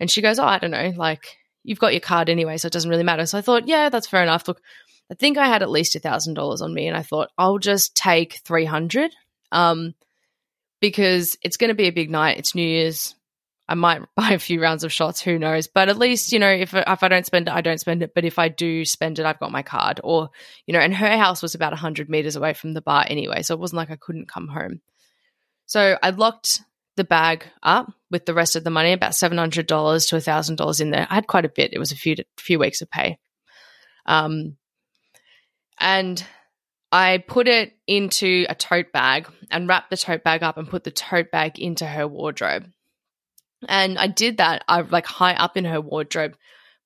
[0.00, 0.92] And she goes, Oh, I don't know.
[0.96, 3.26] Like, you've got your card anyway, so it doesn't really matter.
[3.26, 4.46] So I thought, Yeah, that's fair enough.
[4.48, 4.60] Look,
[5.10, 7.58] I think I had at least a thousand dollars on me, and I thought I'll
[7.58, 9.14] just take three hundred.
[9.52, 9.94] Um,
[10.80, 12.38] because it's going to be a big night.
[12.38, 13.14] It's New Year's.
[13.68, 15.66] I might buy a few rounds of shots, who knows?
[15.66, 18.14] But at least, you know, if, if I don't spend it, I don't spend it.
[18.14, 20.00] But if I do spend it, I've got my card.
[20.02, 20.30] Or,
[20.66, 23.42] you know, and her house was about 100 meters away from the bar anyway.
[23.42, 24.80] So it wasn't like I couldn't come home.
[25.66, 26.62] So I locked
[26.96, 31.06] the bag up with the rest of the money, about $700 to $1,000 in there.
[31.08, 31.72] I had quite a bit.
[31.72, 33.18] It was a few, few weeks of pay.
[34.06, 34.56] Um,
[35.78, 36.24] and
[36.90, 40.84] I put it into a tote bag and wrapped the tote bag up and put
[40.84, 42.70] the tote bag into her wardrobe.
[43.68, 46.36] And I did that, I like high up in her wardrobe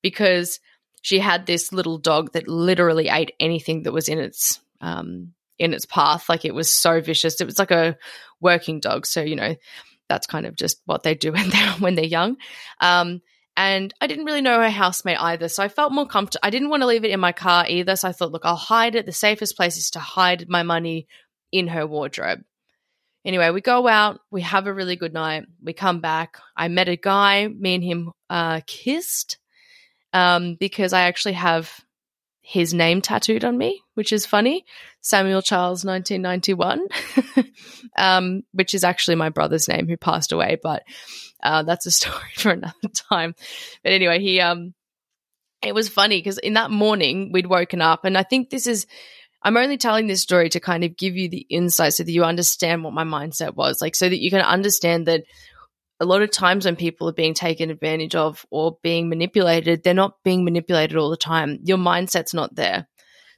[0.03, 0.59] because
[1.03, 5.75] she had this little dog that literally ate anything that was in its um in
[5.75, 6.29] its path.
[6.29, 7.41] Like it was so vicious.
[7.41, 7.97] It was like a
[8.41, 9.07] working dog.
[9.07, 9.55] So, you know,
[10.09, 12.37] that's kind of just what they do when they're when they're young.
[12.81, 13.21] Um,
[13.57, 15.49] and I didn't really know her housemate either.
[15.49, 16.41] So I felt more comfortable.
[16.43, 17.97] I didn't want to leave it in my car either.
[17.97, 19.07] So I thought, look, I'll hide it.
[19.07, 21.07] The safest place is to hide my money
[21.51, 22.43] in her wardrobe.
[23.25, 26.39] Anyway, we go out, we have a really good night, we come back.
[26.57, 29.39] I met a guy, me and him uh, kissed
[30.13, 31.85] um, because I actually have
[32.41, 34.65] his name tattooed on me, which is funny.
[35.01, 36.87] Samuel Charles, 1991,
[37.97, 40.83] um, which is actually my brother's name who passed away, but
[41.43, 43.35] uh, that's a story for another time.
[43.83, 44.75] But anyway, he, um,
[45.63, 48.87] it was funny because in that morning we'd woken up, and I think this is,
[49.43, 52.25] I'm only telling this story to kind of give you the insight so that you
[52.25, 55.25] understand what my mindset was, like, so that you can understand that
[56.01, 59.95] a lot of times when people are being taken advantage of or being manipulated, they're
[59.95, 61.61] not being manipulated all the time.
[61.63, 62.89] Your mindset's not there.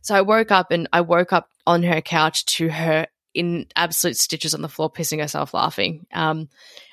[0.00, 4.16] So I woke up and I woke up on her couch to her in absolute
[4.16, 6.06] stitches on the floor, pissing herself laughing.
[6.12, 6.48] Um,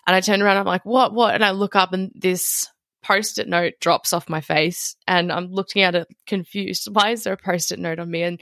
[0.08, 1.36] and I turn around, I'm like, what, what?
[1.36, 2.68] And I look up and this
[3.04, 6.88] post it note drops off my face and I'm looking at it confused.
[6.92, 8.24] Why is there a post it note on me?
[8.24, 8.42] And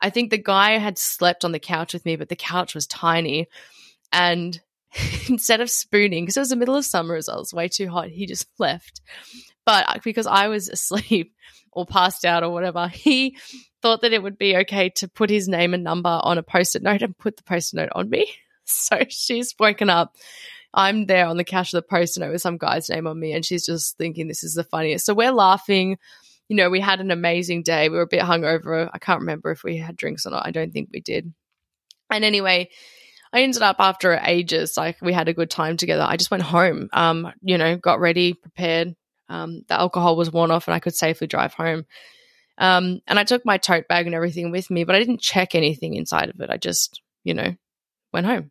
[0.00, 2.86] I think the guy had slept on the couch with me, but the couch was
[2.86, 3.48] tiny.
[4.12, 4.60] And
[5.28, 7.68] instead of spooning, because it was the middle of summer as well, it was way
[7.68, 9.00] too hot, he just left.
[9.66, 11.34] But uh, because I was asleep
[11.72, 13.36] or passed out or whatever, he
[13.82, 16.76] thought that it would be okay to put his name and number on a post
[16.76, 18.26] it note and put the post it note on me.
[18.66, 20.16] So she's woken up.
[20.72, 23.20] I'm there on the couch of the post it note with some guy's name on
[23.20, 25.04] me, and she's just thinking this is the funniest.
[25.04, 25.98] So we're laughing.
[26.48, 27.90] You know, we had an amazing day.
[27.90, 28.88] We were a bit hungover.
[28.90, 30.46] I can't remember if we had drinks or not.
[30.46, 31.34] I don't think we did.
[32.10, 32.70] And anyway,
[33.34, 36.04] I ended up after ages, like we had a good time together.
[36.06, 38.94] I just went home, um, you know, got ready, prepared.
[39.28, 41.86] Um, the alcohol was worn off and I could safely drive home.
[42.58, 45.54] Um, and I took my tote bag and everything with me, but I didn't check
[45.54, 46.50] anything inside of it.
[46.50, 47.54] I just, you know,
[48.12, 48.50] went home.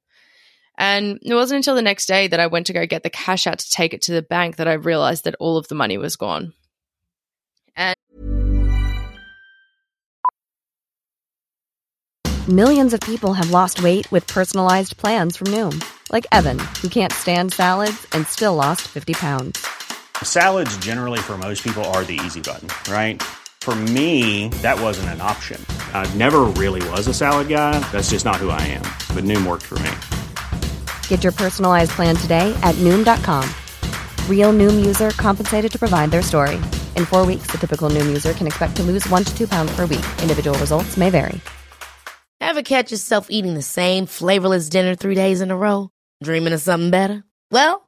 [0.78, 3.46] And it wasn't until the next day that I went to go get the cash
[3.48, 5.98] out to take it to the bank that I realized that all of the money
[5.98, 6.54] was gone.
[7.76, 7.96] And
[12.50, 15.82] Millions of people have lost weight with personalized plans from Noom,
[16.12, 19.66] like Evan, who can't stand salads and still lost 50 pounds.
[20.22, 23.24] Salads, generally, for most people, are the easy button, right?
[23.62, 25.66] For me, that wasn't an option.
[25.94, 27.80] I never really was a salad guy.
[27.94, 28.84] That's just not who I am.
[29.16, 29.92] But Noom worked for me.
[31.08, 33.50] Get your personalized plan today at Noom.com.
[34.30, 36.56] Real Noom user compensated to provide their story.
[36.98, 39.74] In four weeks, the typical Noom user can expect to lose one to two pounds
[39.74, 40.06] per week.
[40.22, 41.40] Individual results may vary.
[42.42, 45.90] Ever catch yourself eating the same flavorless dinner three days in a row?
[46.22, 47.24] Dreaming of something better?
[47.50, 47.88] Well,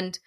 [0.00, 0.18] And,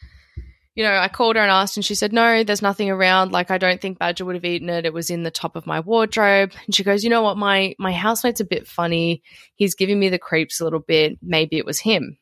[0.75, 3.31] you know, I called her and asked, and she said, No, there's nothing around.
[3.31, 4.85] Like, I don't think Badger would have eaten it.
[4.85, 6.53] It was in the top of my wardrobe.
[6.65, 7.37] And she goes, You know what?
[7.37, 9.21] My, my housemate's a bit funny.
[9.55, 11.17] He's giving me the creeps a little bit.
[11.21, 12.17] Maybe it was him.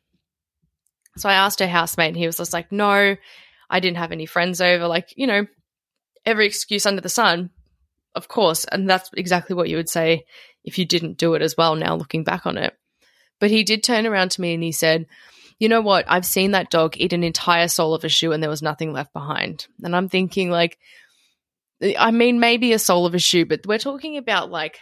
[1.18, 3.16] So I asked her housemate, and he was just like, No,
[3.70, 4.88] I didn't have any friends over.
[4.88, 5.46] Like, you know,
[6.26, 7.50] every excuse under the sun,
[8.16, 8.66] of course.
[8.66, 10.26] And that's exactly what you would say
[10.64, 12.76] if you didn't do it as well, now looking back on it.
[13.40, 15.08] But he did turn around to me and he said,
[15.62, 16.06] you know what?
[16.08, 18.94] I've seen that dog eat an entire sole of a shoe and there was nothing
[18.94, 19.68] left behind.
[19.84, 20.80] And I'm thinking, like,
[22.00, 24.80] I mean, maybe a sole of a shoe, but we're talking about like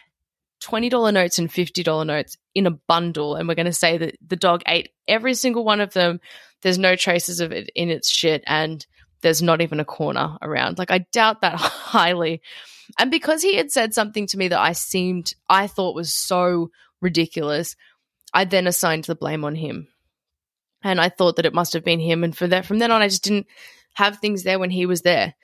[0.64, 3.36] $20 notes and $50 notes in a bundle.
[3.36, 6.22] And we're going to say that the dog ate every single one of them.
[6.62, 8.42] There's no traces of it in its shit.
[8.48, 8.86] And
[9.20, 10.78] there's not even a corner around.
[10.78, 12.42] Like, I doubt that highly.
[12.98, 16.72] And because he had said something to me that I seemed, I thought was so
[17.02, 17.76] ridiculous,
[18.34, 19.90] I then assigned the blame on him
[20.84, 22.24] and I thought that it must have been him.
[22.24, 23.48] And for that, from then on, I just didn't
[23.94, 25.36] have things there when he was there.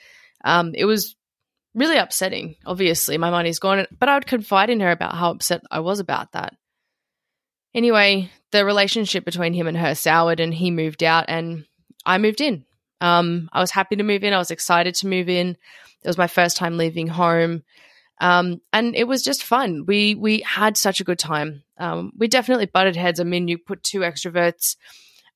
[0.43, 1.15] Um, it was
[1.73, 2.55] really upsetting.
[2.65, 5.99] Obviously, my money's gone, but I would confide in her about how upset I was
[5.99, 6.55] about that.
[7.73, 11.65] Anyway, the relationship between him and her soured, and he moved out, and
[12.05, 12.65] I moved in.
[13.01, 14.33] Um, I was happy to move in.
[14.33, 15.49] I was excited to move in.
[15.49, 17.63] It was my first time leaving home.
[18.21, 19.85] Um, and it was just fun.
[19.85, 21.63] We we had such a good time.
[21.77, 23.19] Um, we definitely butted heads.
[23.19, 24.77] I mean, you put two extroverts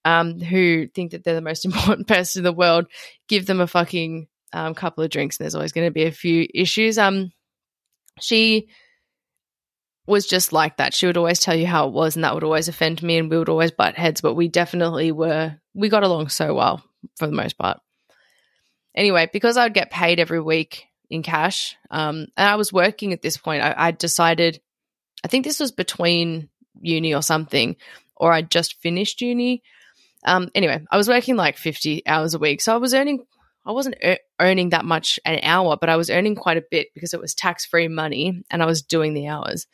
[0.05, 2.87] um, who think that they're the most important person in the world,
[3.27, 6.11] give them a fucking um, couple of drinks, and there's always going to be a
[6.11, 6.97] few issues.
[6.97, 7.31] Um,
[8.19, 8.69] she
[10.07, 10.93] was just like that.
[10.93, 13.29] She would always tell you how it was, and that would always offend me, and
[13.29, 14.21] we would always butt heads.
[14.21, 15.55] But we definitely were.
[15.73, 16.83] We got along so well
[17.17, 17.79] for the most part.
[18.95, 23.21] Anyway, because I'd get paid every week in cash, um, and I was working at
[23.21, 24.59] this point, I, I decided.
[25.23, 26.49] I think this was between
[26.81, 27.75] uni or something,
[28.15, 29.63] or I just finished uni.
[30.25, 32.61] Um, anyway, I was working like 50 hours a week.
[32.61, 33.25] So I was earning,
[33.65, 36.87] I wasn't er- earning that much an hour, but I was earning quite a bit
[36.93, 39.67] because it was tax free money and I was doing the hours.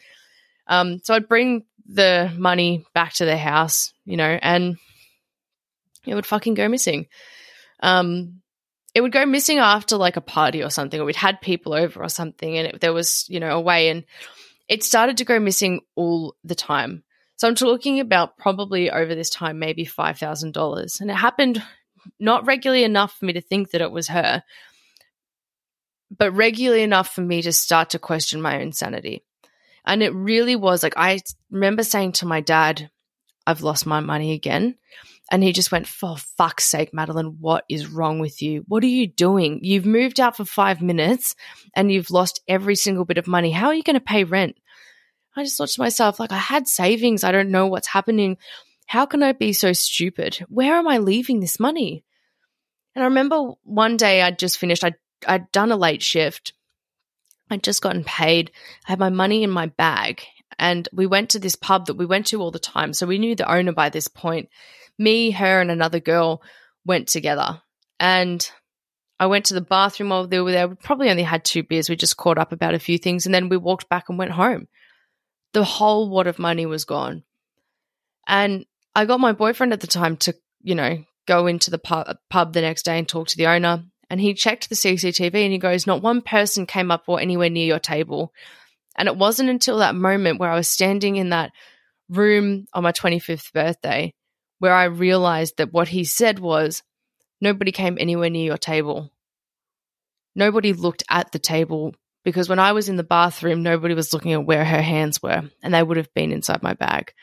[0.67, 4.77] Um, so I'd bring the money back to the house, you know, and
[6.05, 7.07] it would fucking go missing.
[7.81, 8.41] Um,
[8.93, 12.01] it would go missing after like a party or something, or we'd had people over
[12.01, 14.05] or something, and it, there was, you know, a way, and
[14.69, 17.03] it started to go missing all the time.
[17.37, 21.01] So I'm talking about probably over this time, maybe $5,000.
[21.01, 21.61] And it happened
[22.19, 24.43] not regularly enough for me to think that it was her,
[26.15, 29.23] but regularly enough for me to start to question my own sanity.
[29.85, 31.19] And it really was like, I
[31.51, 32.89] remember saying to my dad,
[33.45, 34.75] I've lost my money again.
[35.31, 38.63] And he just went, For fuck's sake, Madeline, what is wrong with you?
[38.67, 39.59] What are you doing?
[39.63, 41.35] You've moved out for five minutes
[41.75, 43.51] and you've lost every single bit of money.
[43.51, 44.55] How are you going to pay rent?
[45.35, 47.23] I just thought to myself, like, I had savings.
[47.23, 48.37] I don't know what's happening.
[48.87, 50.37] How can I be so stupid?
[50.47, 52.05] Where am I leaving this money?
[52.95, 54.95] And I remember one day I'd just finished, I'd,
[55.27, 56.53] I'd done a late shift.
[57.49, 58.51] I'd just gotten paid.
[58.87, 60.23] I had my money in my bag.
[60.57, 62.93] And we went to this pub that we went to all the time.
[62.93, 64.49] So we knew the owner by this point.
[64.97, 66.41] Me, her, and another girl
[66.85, 67.61] went together.
[67.99, 68.49] And
[69.19, 70.69] I went to the bathroom while they were there.
[70.69, 71.89] We probably only had two beers.
[71.89, 73.25] We just caught up about a few things.
[73.25, 74.69] And then we walked back and went home
[75.55, 77.23] the whole wad of money was gone.
[78.27, 82.17] And I got my boyfriend at the time to, you know, go into the pub,
[82.29, 83.85] pub the next day and talk to the owner.
[84.09, 87.49] And he checked the CCTV and he goes, Not one person came up or anywhere
[87.49, 88.33] near your table.
[88.97, 91.51] And it wasn't until that moment where I was standing in that
[92.09, 94.13] room on my 25th birthday
[94.59, 96.83] where I realized that what he said was,
[97.39, 99.09] Nobody came anywhere near your table.
[100.35, 101.95] Nobody looked at the table
[102.25, 105.43] because when I was in the bathroom, nobody was looking at where her hands were,
[105.63, 107.13] and they would have been inside my bag.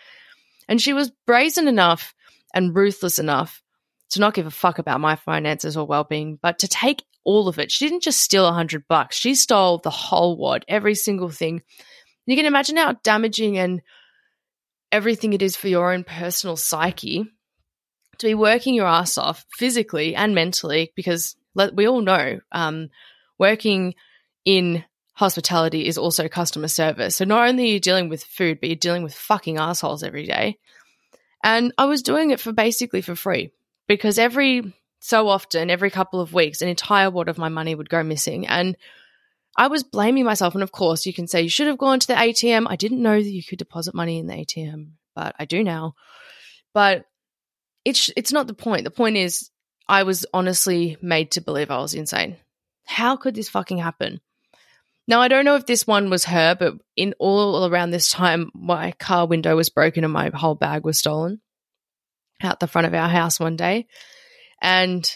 [0.68, 2.14] And she was brazen enough
[2.55, 3.62] and ruthless enough
[4.11, 7.48] to not give a fuck about my finances or well being, but to take all
[7.48, 7.72] of it.
[7.72, 11.62] She didn't just steal a hundred bucks, she stole the whole wad, every single thing.
[12.24, 13.82] You can imagine how damaging and
[14.92, 17.24] everything it is for your own personal psyche
[18.18, 21.34] to be working your ass off physically and mentally, because
[21.74, 22.90] we all know um,
[23.36, 23.94] working
[24.44, 24.84] in
[25.22, 27.14] hospitality is also customer service.
[27.14, 30.26] So not only are you dealing with food, but you're dealing with fucking assholes every
[30.26, 30.58] day.
[31.44, 33.52] And I was doing it for basically for free
[33.86, 37.88] because every so often, every couple of weeks, an entire wad of my money would
[37.88, 38.48] go missing.
[38.48, 38.76] And
[39.56, 40.54] I was blaming myself.
[40.54, 42.66] And of course, you can say you should have gone to the ATM.
[42.68, 45.94] I didn't know that you could deposit money in the ATM, but I do now.
[46.74, 47.04] But
[47.84, 48.82] it's it's not the point.
[48.82, 49.50] The point is
[49.88, 52.38] I was honestly made to believe I was insane.
[52.86, 54.20] How could this fucking happen?
[55.09, 58.50] Now, I don't know if this one was her, but in all around this time,
[58.55, 61.40] my car window was broken and my whole bag was stolen
[62.42, 63.86] out the front of our house one day.
[64.61, 65.09] And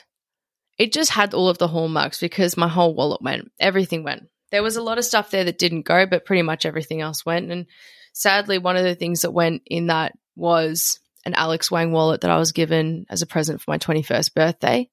[0.78, 4.24] it just had all of the hallmarks because my whole wallet went, everything went.
[4.51, 7.24] There was a lot of stuff there that didn't go, but pretty much everything else
[7.24, 7.51] went.
[7.51, 7.66] And
[8.12, 12.30] sadly, one of the things that went in that was an Alex Wang wallet that
[12.30, 14.89] I was given as a present for my 21st birthday.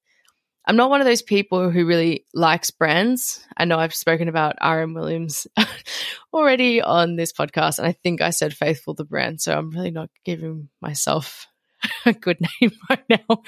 [0.65, 3.45] I'm not one of those people who really likes brands.
[3.57, 4.93] I know I've spoken about R.M.
[4.93, 5.45] Williams
[6.33, 9.91] already on this podcast, and I think I said Faithfull the brand, so I'm really
[9.91, 11.47] not giving myself
[12.05, 13.41] a good name right now.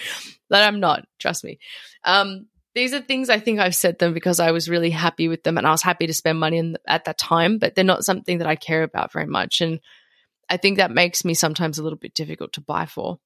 [0.50, 1.60] That I'm not, trust me.
[2.04, 5.44] Um, these are things I think I've said them because I was really happy with
[5.44, 8.04] them and I was happy to spend money in, at that time, but they're not
[8.04, 9.62] something that I care about very much.
[9.62, 9.80] And
[10.50, 13.20] I think that makes me sometimes a little bit difficult to buy for.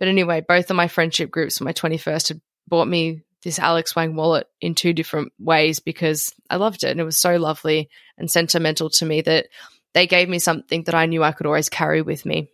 [0.00, 2.40] But anyway, both of my friendship groups for my 21st had
[2.72, 6.98] bought me this Alex Wang wallet in two different ways because I loved it and
[6.98, 9.48] it was so lovely and sentimental to me that
[9.92, 12.48] they gave me something that I knew I could always carry with me.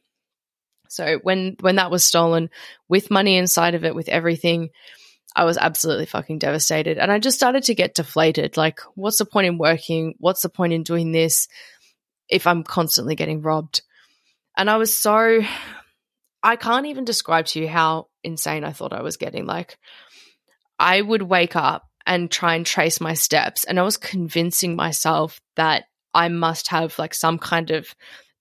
[0.88, 2.50] So when when that was stolen
[2.88, 4.70] with money inside of it with everything
[5.36, 9.24] I was absolutely fucking devastated and I just started to get deflated like what's the
[9.24, 11.46] point in working what's the point in doing this
[12.28, 13.82] if I'm constantly getting robbed
[14.56, 15.42] and I was so
[16.42, 19.46] I can't even describe to you how insane I thought I was getting.
[19.46, 19.78] Like,
[20.78, 25.40] I would wake up and try and trace my steps, and I was convincing myself
[25.56, 27.94] that I must have like some kind of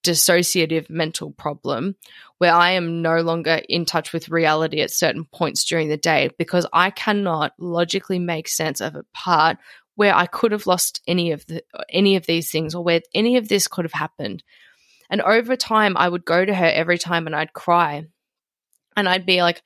[0.03, 1.95] dissociative mental problem
[2.37, 6.29] where I am no longer in touch with reality at certain points during the day
[6.37, 9.57] because I cannot logically make sense of a part
[9.95, 13.37] where I could have lost any of the any of these things or where any
[13.37, 14.43] of this could have happened.
[15.09, 18.05] And over time I would go to her every time and I'd cry.
[18.95, 19.61] And I'd be like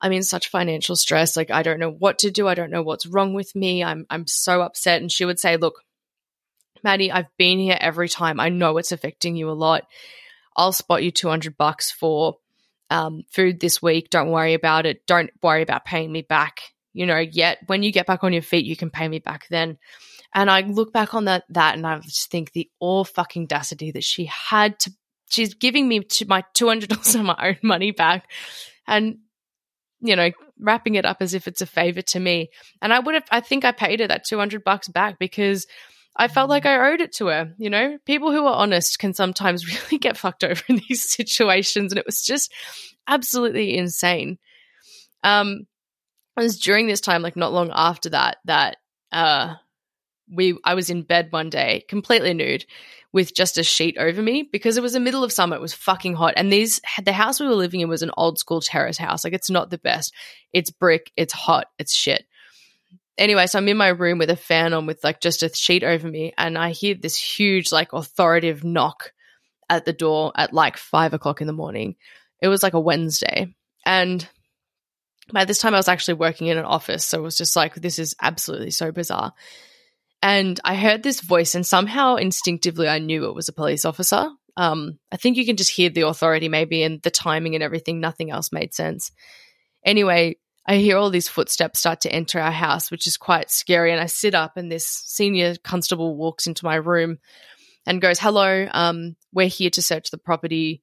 [0.00, 2.48] I'm in such financial stress like I don't know what to do.
[2.48, 3.82] I don't know what's wrong with me.
[3.82, 5.82] I'm I'm so upset and she would say, "Look,
[6.82, 8.38] Maddie, I've been here every time.
[8.38, 9.84] I know it's affecting you a lot.
[10.56, 12.36] I'll spot you 200 bucks for
[12.90, 14.10] um, food this week.
[14.10, 15.06] Don't worry about it.
[15.06, 16.60] Don't worry about paying me back.
[16.92, 19.46] You know, yet when you get back on your feet, you can pay me back
[19.50, 19.78] then.
[20.32, 23.92] And I look back on that that and I just think the all fucking audacity
[23.92, 24.92] that she had to
[25.30, 28.30] she's giving me my two hundred dollars of my own money back
[28.86, 29.18] and
[30.04, 30.30] you know,
[30.60, 32.50] wrapping it up as if it's a favor to me.
[32.82, 35.66] And I would have I think I paid her that two hundred bucks back because
[36.14, 37.54] I felt like I owed it to her.
[37.58, 41.90] You know, people who are honest can sometimes really get fucked over in these situations.
[41.90, 42.52] And it was just
[43.08, 44.38] absolutely insane.
[45.22, 45.66] Um,
[46.36, 48.76] it was during this time, like not long after that, that
[49.10, 49.54] uh,
[50.32, 52.66] we I was in bed one day, completely nude,
[53.12, 55.56] with just a sheet over me because it was the middle of summer.
[55.56, 58.38] It was fucking hot, and these the house we were living in was an old
[58.38, 59.24] school terrace house.
[59.24, 60.12] Like it's not the best.
[60.52, 61.12] It's brick.
[61.16, 61.66] It's hot.
[61.78, 62.26] It's shit
[63.18, 65.84] anyway, so I'm in my room with a fan on with like just a sheet
[65.84, 69.12] over me, and I hear this huge, like, authoritative knock
[69.68, 71.96] at the door at like five o'clock in the morning.
[72.40, 73.54] It was like a Wednesday.
[73.86, 74.26] And
[75.32, 77.04] by this time, I was actually working in an office.
[77.04, 79.32] So it was just like, this is absolutely so bizarre.
[80.24, 84.30] And I heard this voice, and somehow instinctively, I knew it was a police officer.
[84.56, 88.00] Um, I think you can just hear the authority, maybe, and the timing and everything.
[88.00, 89.12] Nothing else made sense.
[89.84, 93.92] Anyway, I hear all these footsteps start to enter our house, which is quite scary.
[93.92, 97.18] And I sit up, and this senior constable walks into my room
[97.84, 100.82] and goes, "Hello, um, we're here to search the property."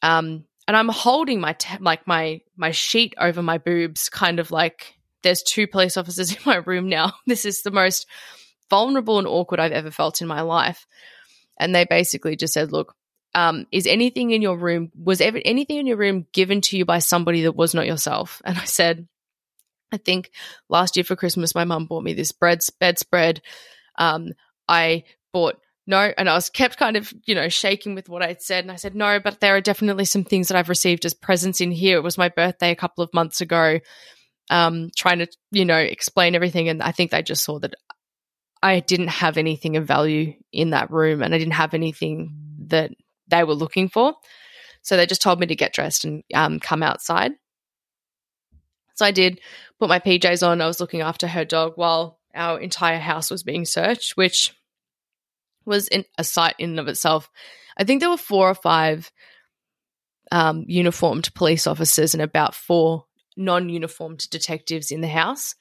[0.00, 4.52] Um, and I'm holding my te- like my my sheet over my boobs, kind of
[4.52, 4.94] like
[5.24, 7.14] there's two police officers in my room now.
[7.26, 8.06] This is the most
[8.70, 10.86] vulnerable and awkward I've ever felt in my life.
[11.58, 12.94] And they basically just said, "Look,
[13.34, 16.84] um, is anything in your room was ever anything in your room given to you
[16.84, 18.42] by somebody that was not yourself?
[18.44, 19.06] And i said
[19.92, 20.30] i think
[20.68, 23.40] last year for christmas my mum bought me this bread bedspread.
[23.96, 24.32] Um,
[24.68, 28.42] i bought no and i was kept kind of you know shaking with what i'd
[28.42, 28.64] said.
[28.64, 31.60] And i said no but there are definitely some things that i've received as presents
[31.60, 31.98] in here.
[31.98, 33.78] It was my birthday a couple of months ago
[34.50, 36.68] um, trying to you know explain everything.
[36.68, 37.74] And i think they just saw that
[38.62, 42.34] i didn't have anything of value in that room and i didn't have anything
[42.66, 42.90] that
[43.30, 44.14] they were looking for.
[44.82, 47.32] So they just told me to get dressed and um, come outside.
[48.94, 49.40] So I did
[49.78, 50.60] put my PJs on.
[50.60, 54.54] I was looking after her dog while our entire house was being searched, which
[55.64, 55.88] was
[56.18, 57.30] a sight in and of itself.
[57.76, 59.10] I think there were four or five
[60.32, 63.04] um, uniformed police officers and about four
[63.36, 65.54] non uniformed detectives in the house.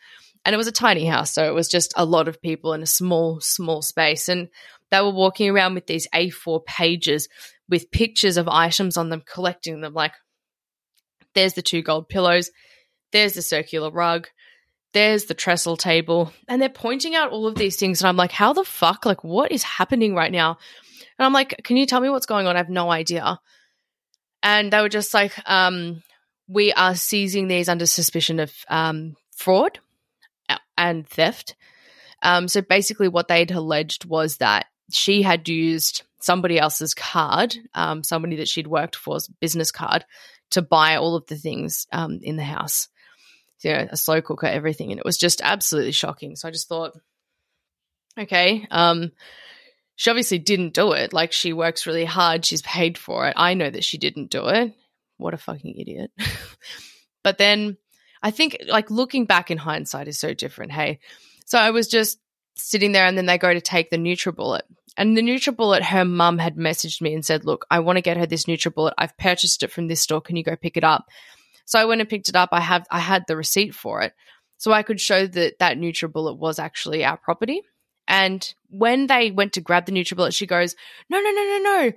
[0.46, 2.82] And it was a tiny house, so it was just a lot of people in
[2.82, 4.30] a small, small space.
[4.30, 4.48] And
[4.90, 7.28] they were walking around with these A4 pages
[7.68, 9.94] with pictures of items on them, collecting them.
[9.94, 10.14] Like,
[11.36, 12.52] there's the two gold pillows,
[13.12, 14.28] there's the circular rug,
[14.94, 16.34] there's the trestle table.
[16.48, 18.02] And they're pointing out all of these things.
[18.02, 19.06] And I'm like, how the fuck?
[19.06, 20.58] Like, what is happening right now?
[21.18, 22.56] And I'm like, can you tell me what's going on?
[22.56, 23.40] I have no idea.
[24.42, 26.02] And they were just like, um,
[26.48, 29.80] we are seizing these under suspicion of um, fraud
[30.80, 31.56] and theft.
[32.24, 38.04] Um, so basically, what they'd alleged was that she had used somebody else's card, um,
[38.04, 40.06] somebody that she'd worked for's business card,
[40.52, 42.88] to buy all of the things um, in the house.
[43.64, 44.92] Know, a slow cooker, everything.
[44.92, 46.38] And it was just absolutely shocking.
[46.38, 46.98] So I just thought,
[48.18, 49.12] okay, um,
[49.98, 51.12] she obviously didn't do it.
[51.12, 53.34] Like she works really hard, she's paid for it.
[53.36, 54.74] I know that she didn't do it.
[55.18, 56.12] What a fucking idiot.
[57.24, 57.76] but then
[58.22, 60.72] I think like looking back in hindsight is so different.
[60.72, 61.00] Hey,
[61.46, 62.20] so I was just
[62.56, 64.62] sitting there and then they go to take the NutriBullet
[65.00, 68.18] and the NutriBullet, her mum had messaged me and said, "Look, I want to get
[68.18, 68.94] her this NutriBullet.
[68.98, 70.20] I've purchased it from this store.
[70.20, 71.06] Can you go pick it up?"
[71.64, 72.50] So I went and picked it up.
[72.52, 74.14] I have I had the receipt for it,
[74.58, 77.62] so I could show that that NutriBullet was actually our property.
[78.10, 80.76] And when they went to grab the NutriBullet, she goes,
[81.10, 81.92] "No, no, no, no, no.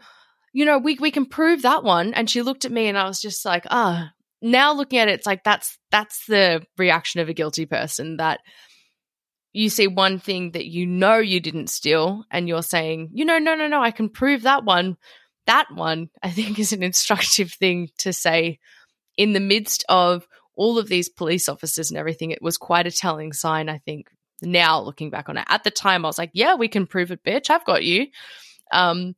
[0.52, 3.08] You know, we we can prove that one." And she looked at me, and I
[3.08, 4.12] was just like, "Ah."
[4.42, 8.40] Now looking at it, it's like that's that's the reaction of a guilty person that
[9.52, 13.38] you see one thing that you know you didn't steal and you're saying, you know,
[13.38, 14.96] no, no, no, I can prove that one.
[15.46, 18.58] That one, I think, is an instructive thing to say
[19.16, 22.30] in the midst of all of these police officers and everything.
[22.30, 24.08] It was quite a telling sign, I think,
[24.40, 25.46] now looking back on it.
[25.48, 27.50] At the time, I was like, yeah, we can prove it, bitch.
[27.50, 28.06] I've got you.
[28.72, 29.14] Um,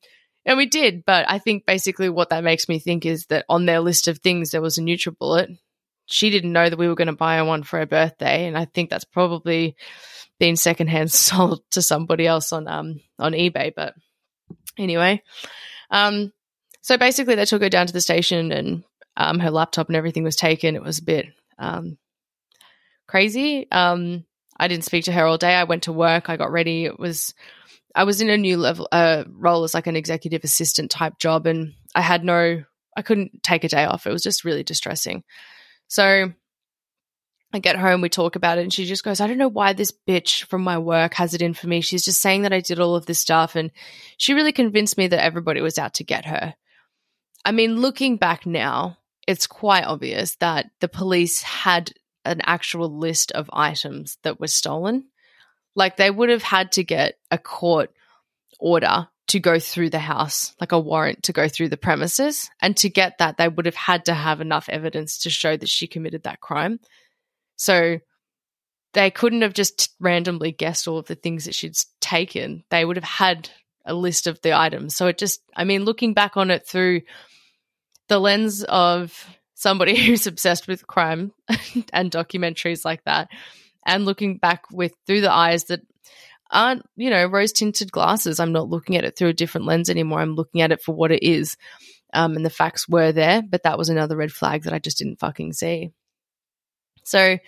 [0.47, 3.65] And we did, but I think basically what that makes me think is that on
[3.65, 5.59] their list of things there was a NutriBullet.
[6.07, 8.59] She didn't know that we were going to buy her one for her birthday, and
[8.59, 9.75] I think that's probably
[10.39, 13.73] been secondhand sold to somebody else on um on eBay.
[13.75, 13.95] But
[14.77, 15.23] anyway,
[15.91, 16.33] um,
[16.83, 18.85] so basically they took her down to the station, and
[19.17, 20.77] um, her laptop and everything was taken.
[20.77, 21.27] It was a bit
[21.59, 21.97] um
[23.07, 23.67] crazy.
[23.71, 24.27] Um,
[24.59, 25.55] I didn't speak to her all day.
[25.55, 26.29] I went to work.
[26.29, 26.85] I got ready.
[26.85, 27.35] It was
[27.95, 31.47] I was in a new level uh, role as like an executive assistant type job,
[31.47, 32.65] and I had no,
[32.97, 34.07] I couldn't take a day off.
[34.07, 35.23] It was just really distressing.
[35.89, 36.33] So
[37.53, 39.75] I get home, we talk about it, and she just goes, I don't know why
[39.75, 41.81] this bitch from my work has it in for me.
[41.81, 43.71] She's just saying that I did all of this stuff, and
[44.17, 46.55] she really convinced me that everybody was out to get her.
[47.45, 51.93] I mean, looking back now, it's quite obvious that the police had
[52.25, 55.05] an actual list of items that were stolen
[55.75, 57.91] like they would have had to get a court
[58.59, 62.51] order to go through the house, like a warrant to go through the premises.
[62.61, 65.69] And to get that, they would have had to have enough evidence to show that
[65.69, 66.79] she committed that crime.
[67.57, 68.01] So
[68.93, 72.65] they couldn't have just randomly guessed all of the things that she'd taken.
[72.71, 73.49] They would have had
[73.85, 74.95] a list of the items.
[74.95, 77.03] So it just, I mean, looking back on it through
[78.09, 81.33] the lens of somebody who's obsessed with crime
[81.93, 83.29] and documentaries like that,
[83.87, 85.81] and looking back with through the eyes that
[86.51, 88.39] aren't, you know, rose tinted glasses.
[88.41, 90.21] I'm not looking at it through a different lens anymore.
[90.21, 91.57] I'm looking at it for what it is.
[92.13, 94.99] Um, and the facts were there, but that was another red flag that I just
[94.99, 95.91] didn't fucking see.
[97.03, 97.39] So,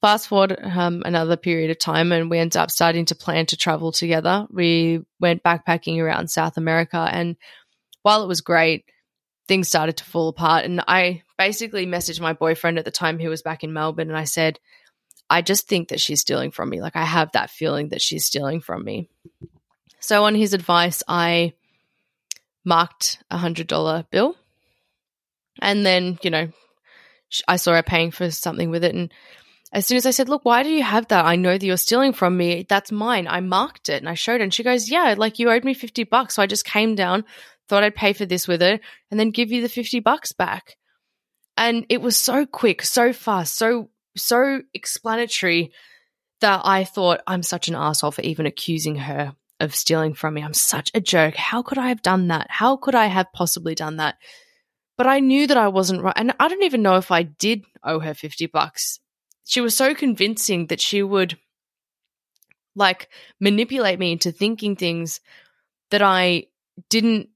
[0.00, 3.56] fast forward um, another period of time, and we ended up starting to plan to
[3.56, 4.46] travel together.
[4.50, 7.36] We went backpacking around South America, and
[8.02, 8.84] while it was great,
[9.48, 10.64] things started to fall apart.
[10.64, 14.18] And I basically messaged my boyfriend at the time, who was back in Melbourne, and
[14.18, 14.60] I said,
[15.30, 16.80] I just think that she's stealing from me.
[16.80, 19.08] Like I have that feeling that she's stealing from me.
[20.00, 21.54] So on his advice, I
[22.64, 24.36] marked a hundred dollar bill,
[25.60, 26.48] and then you know,
[27.48, 29.12] I saw her paying for something with it, and
[29.72, 31.24] as soon as I said, "Look, why do you have that?
[31.24, 32.66] I know that you're stealing from me.
[32.68, 35.50] That's mine." I marked it and I showed her, and she goes, "Yeah, like you
[35.50, 37.24] owed me fifty bucks, so I just came down,
[37.68, 40.76] thought I'd pay for this with it, and then give you the fifty bucks back."
[41.56, 45.72] And it was so quick, so fast, so so explanatory
[46.40, 50.42] that I thought I'm such an asshole for even accusing her of stealing from me.
[50.42, 51.36] I'm such a jerk.
[51.36, 52.48] How could I have done that?
[52.50, 54.16] How could I have possibly done that?
[54.96, 56.14] But I knew that I wasn't right.
[56.16, 59.00] And I don't even know if I did owe her 50 bucks.
[59.44, 61.38] She was so convincing that she would
[62.76, 63.08] like
[63.40, 65.20] manipulate me into thinking things
[65.90, 66.46] that I
[66.90, 67.28] didn't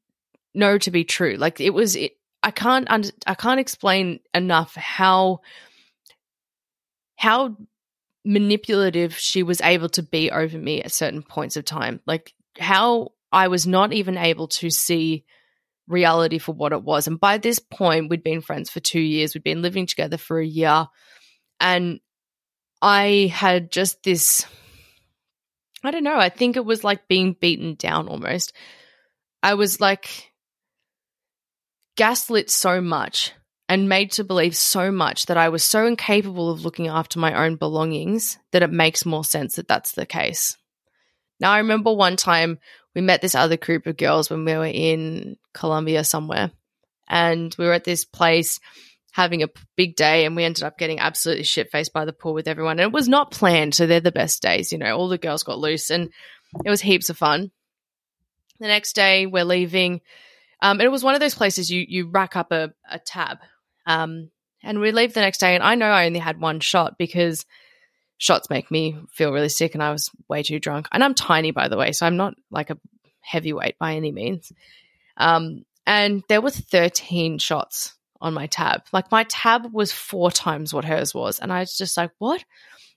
[0.54, 1.36] know to be true.
[1.36, 2.12] Like it was it,
[2.42, 5.40] I can't under, I can't explain enough how
[7.18, 7.56] how
[8.24, 12.00] manipulative she was able to be over me at certain points of time.
[12.06, 15.24] Like how I was not even able to see
[15.88, 17.08] reality for what it was.
[17.08, 20.38] And by this point, we'd been friends for two years, we'd been living together for
[20.38, 20.86] a year.
[21.58, 21.98] And
[22.80, 24.46] I had just this
[25.82, 28.52] I don't know, I think it was like being beaten down almost.
[29.42, 30.32] I was like
[31.96, 33.32] gaslit so much
[33.68, 37.44] and made to believe so much that I was so incapable of looking after my
[37.44, 40.56] own belongings that it makes more sense that that's the case.
[41.38, 42.58] Now, I remember one time
[42.94, 46.50] we met this other group of girls when we were in Colombia somewhere,
[47.08, 48.58] and we were at this place
[49.12, 52.34] having a big day, and we ended up getting absolutely shit faced by the pool
[52.34, 52.80] with everyone.
[52.80, 54.72] And it was not planned, so they're the best days.
[54.72, 56.10] You know, all the girls got loose, and
[56.64, 57.50] it was heaps of fun.
[58.58, 60.00] The next day, we're leaving.
[60.60, 63.38] Um, and it was one of those places you you rack up a, a tab
[63.88, 64.30] um,
[64.62, 67.46] and we leave the next day, and I know I only had one shot because
[68.18, 70.88] shots make me feel really sick, and I was way too drunk.
[70.92, 72.78] And I'm tiny, by the way, so I'm not like a
[73.20, 74.52] heavyweight by any means.
[75.16, 78.82] Um, and there were 13 shots on my tab.
[78.92, 82.44] Like my tab was four times what hers was, and I was just like, "What?"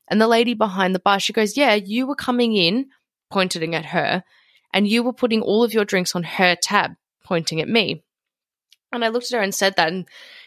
[0.09, 2.89] And the lady behind the bar, she goes, "Yeah, you were coming in,
[3.31, 4.23] pointing at her,
[4.73, 8.03] and you were putting all of your drinks on her tab, pointing at me."
[8.91, 10.05] And I looked at her and said that, and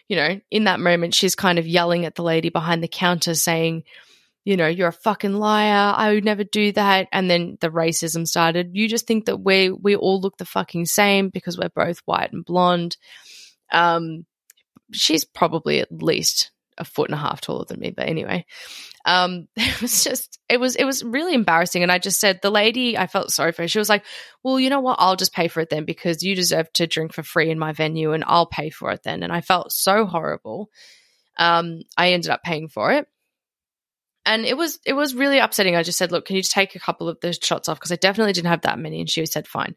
[0.09, 3.34] you know, in that moment, she's kind of yelling at the lady behind the counter
[3.34, 3.84] saying,
[4.44, 5.94] you know, you're a fucking liar.
[5.96, 7.09] I would never do that.
[7.12, 8.70] And then the racism started.
[8.74, 12.32] You just think that we we all look the fucking same because we're both white
[12.32, 12.98] and blonde.
[13.72, 14.26] Um,
[14.92, 18.47] she's probably at least a foot and a half taller than me, but anyway,
[19.05, 21.83] um, it was just it was it was really embarrassing.
[21.83, 23.66] And I just said the lady I felt sorry for.
[23.68, 24.05] She was like,
[24.43, 24.97] "Well, you know what?
[25.01, 27.72] I'll just pay for it then because you deserve to drink for free in my
[27.72, 30.70] venue, and I'll pay for it then." And I felt so horrible.
[31.37, 33.07] Um, I ended up paying for it.
[34.27, 35.77] And it was it was really upsetting.
[35.77, 37.93] I just said, "Look, can you just take a couple of the shots off because
[37.93, 39.77] I definitely didn't have that many." And she said, "Fine."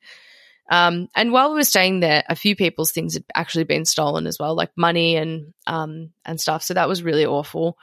[0.69, 4.27] Um, and while we were staying there, a few people's things had actually been stolen
[4.27, 6.63] as well, like money and um, and stuff.
[6.63, 7.77] So that was really awful.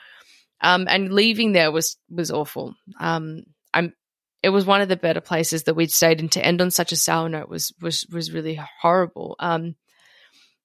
[0.61, 2.75] Um, and leaving there was was awful.
[3.01, 3.95] Um, I'm.
[4.43, 6.93] It was one of the better places that we'd stayed, and to end on such
[6.93, 9.37] a sour note was was was really horrible.
[9.39, 9.77] Um,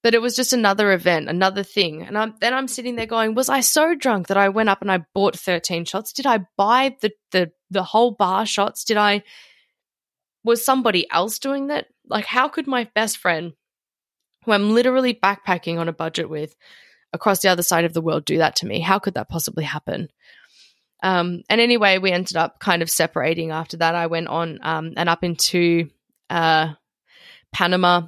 [0.02, 2.04] but it was just another event, another thing.
[2.04, 4.82] And I'm, then I'm sitting there going, was I so drunk that I went up
[4.82, 6.14] and I bought 13 shots?
[6.14, 8.84] Did I buy the the the whole bar shots?
[8.84, 9.24] Did I
[10.44, 11.88] was somebody else doing that?
[12.10, 13.54] Like, how could my best friend,
[14.46, 16.56] who I'm literally backpacking on a budget with
[17.14, 18.80] across the other side of the world, do that to me?
[18.80, 20.10] How could that possibly happen?
[21.02, 23.96] Um, and anyway, we ended up kind of separating after that.
[23.96, 25.90] I went on um, and up into
[26.30, 26.74] uh,
[27.54, 28.08] Panama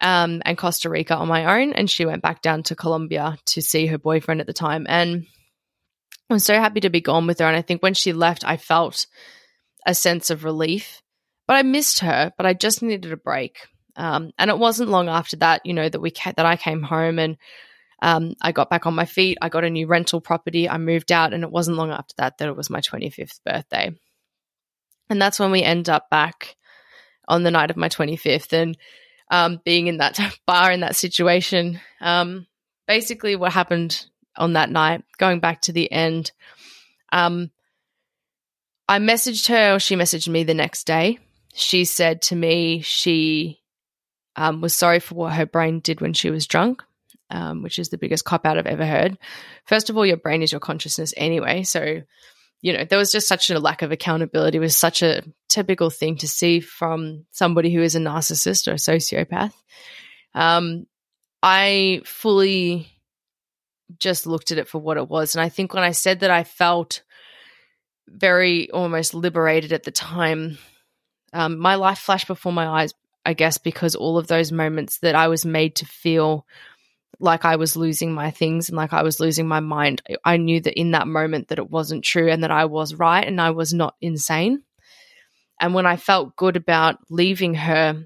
[0.00, 3.62] um, and Costa Rica on my own, and she went back down to Colombia to
[3.62, 4.86] see her boyfriend at the time.
[4.88, 5.26] And
[6.28, 7.46] I'm so happy to be gone with her.
[7.46, 9.06] And I think when she left, I felt
[9.86, 11.01] a sense of relief
[11.52, 13.58] but I missed her, but I just needed a break.
[13.94, 16.82] Um, and it wasn't long after that, you know, that we ca- that I came
[16.82, 17.36] home and
[18.00, 19.36] um, I got back on my feet.
[19.42, 20.66] I got a new rental property.
[20.66, 23.90] I moved out, and it wasn't long after that that it was my 25th birthday.
[25.10, 26.56] And that's when we end up back
[27.28, 28.78] on the night of my 25th and
[29.30, 31.82] um, being in that bar in that situation.
[32.00, 32.46] Um,
[32.88, 36.32] basically, what happened on that night, going back to the end,
[37.12, 37.50] um,
[38.88, 41.18] I messaged her, or she messaged me the next day
[41.54, 43.60] she said to me she
[44.36, 46.82] um, was sorry for what her brain did when she was drunk,
[47.30, 49.18] um, which is the biggest cop out I've ever heard.
[49.66, 51.62] First of all, your brain is your consciousness anyway.
[51.62, 52.02] So,
[52.62, 54.56] you know, there was just such a lack of accountability.
[54.56, 58.72] It was such a typical thing to see from somebody who is a narcissist or
[58.72, 59.52] a sociopath.
[60.34, 60.86] Um,
[61.42, 62.88] I fully
[63.98, 65.34] just looked at it for what it was.
[65.34, 67.02] And I think when I said that I felt
[68.08, 70.58] very almost liberated at the time,
[71.32, 75.14] um, my life flashed before my eyes, I guess, because all of those moments that
[75.14, 76.46] I was made to feel
[77.18, 80.60] like I was losing my things and like I was losing my mind, I knew
[80.60, 83.50] that in that moment that it wasn't true and that I was right and I
[83.50, 84.62] was not insane.
[85.60, 88.04] And when I felt good about leaving her,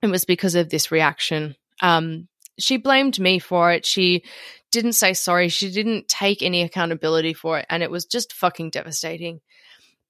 [0.00, 1.56] it was because of this reaction.
[1.82, 2.28] Um,
[2.58, 3.84] she blamed me for it.
[3.84, 4.24] She
[4.70, 5.48] didn't say sorry.
[5.48, 7.66] She didn't take any accountability for it.
[7.68, 9.40] And it was just fucking devastating.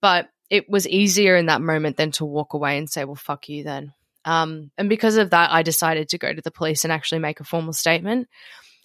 [0.01, 3.48] But it was easier in that moment than to walk away and say, well, fuck
[3.48, 3.92] you then.
[4.24, 7.40] Um, and because of that, I decided to go to the police and actually make
[7.40, 8.28] a formal statement.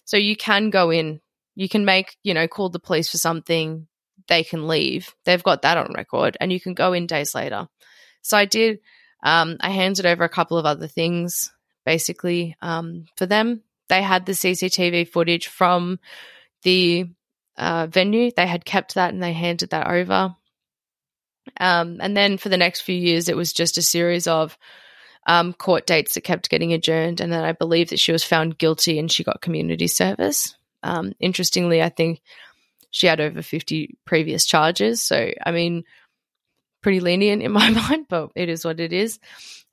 [0.05, 1.19] So you can go in,
[1.55, 3.87] you can make, you know, call the police for something,
[4.27, 5.13] they can leave.
[5.25, 7.67] They've got that on record, and you can go in days later.
[8.21, 8.79] So I did.
[9.23, 11.51] Um, I handed over a couple of other things
[11.85, 13.61] basically um, for them.
[13.87, 15.99] They had the CCTV footage from
[16.63, 17.07] the
[17.57, 18.31] uh, venue.
[18.35, 20.35] They had kept that and they handed that over.
[21.59, 24.57] Um, and then for the next few years, it was just a series of
[25.27, 27.21] um, court dates that kept getting adjourned.
[27.21, 30.55] And then I believe that she was found guilty and she got community service.
[30.83, 32.21] Um, interestingly, I think
[32.91, 35.01] she had over 50 previous charges.
[35.01, 35.83] So, I mean,
[36.81, 39.19] pretty lenient in my mind, but it is what it is.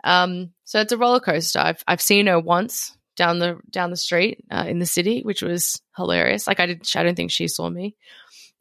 [0.04, 1.60] Um, so it's a roller coaster.
[1.60, 5.42] I've, I've seen her once down the down the street uh, in the city, which
[5.42, 6.46] was hilarious.
[6.46, 7.94] Like I didn't, I don't think she saw me.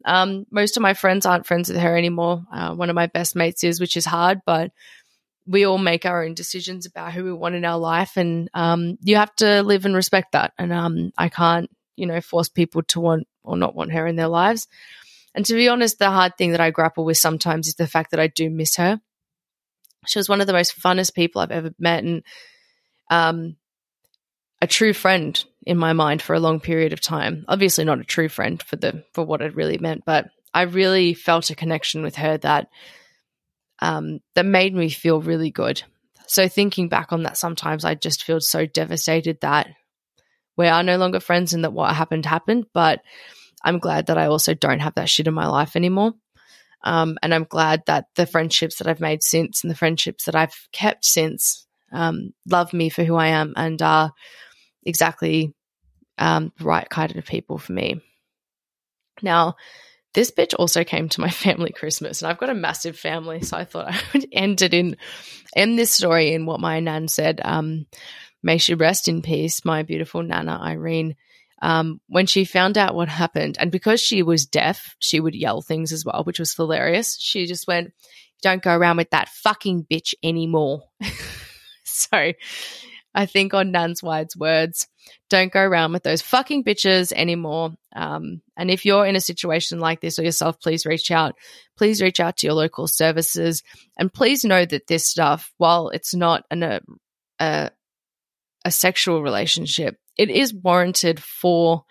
[0.04, 2.44] Um, most of my friends aren't friends with her anymore.
[2.52, 4.72] Uh, one of my best mates is, which is hard, but
[5.46, 8.98] we all make our own decisions about who we want in our life, and um,
[9.02, 10.52] you have to live and respect that.
[10.58, 14.16] And um, I can't, you know, force people to want or not want her in
[14.16, 14.68] their lives.
[15.34, 18.10] And to be honest, the hard thing that I grapple with sometimes is the fact
[18.10, 19.00] that I do miss her.
[20.06, 22.22] She was one of the most funnest people I've ever met, and
[23.10, 23.56] um,
[24.60, 27.44] a true friend in my mind for a long period of time.
[27.48, 31.14] Obviously not a true friend for the for what it really meant, but I really
[31.14, 32.68] felt a connection with her that
[33.80, 35.82] um, that made me feel really good.
[36.26, 39.68] So thinking back on that, sometimes I just feel so devastated that
[40.56, 42.66] we are no longer friends and that what happened happened.
[42.72, 43.00] But
[43.64, 46.14] I'm glad that I also don't have that shit in my life anymore.
[46.84, 50.34] Um, and I'm glad that the friendships that I've made since and the friendships that
[50.34, 54.12] I've kept since um, love me for who I am and are
[54.84, 55.54] exactly
[56.18, 58.00] um, the right kind of people for me.
[59.22, 59.56] Now,
[60.14, 63.56] this bitch also came to my family Christmas, and I've got a massive family, so
[63.56, 64.96] I thought I would end it in
[65.54, 67.40] end this story in what my nan said.
[67.44, 67.86] Um,
[68.42, 71.16] may she rest in peace, my beautiful nana Irene.
[71.60, 75.62] Um, when she found out what happened, and because she was deaf, she would yell
[75.62, 77.16] things as well, which was hilarious.
[77.20, 77.92] She just went,
[78.42, 80.82] "Don't go around with that fucking bitch anymore."
[81.84, 82.32] so
[83.14, 84.88] I think on Nan's wise words,
[85.28, 87.72] don't go around with those fucking bitches anymore.
[87.94, 91.34] Um, and if you're in a situation like this or yourself, please reach out.
[91.76, 93.62] Please reach out to your local services.
[93.98, 96.80] And please know that this stuff, while it's not an, a
[97.38, 97.70] a
[98.64, 101.84] a sexual relationship, it is warranted for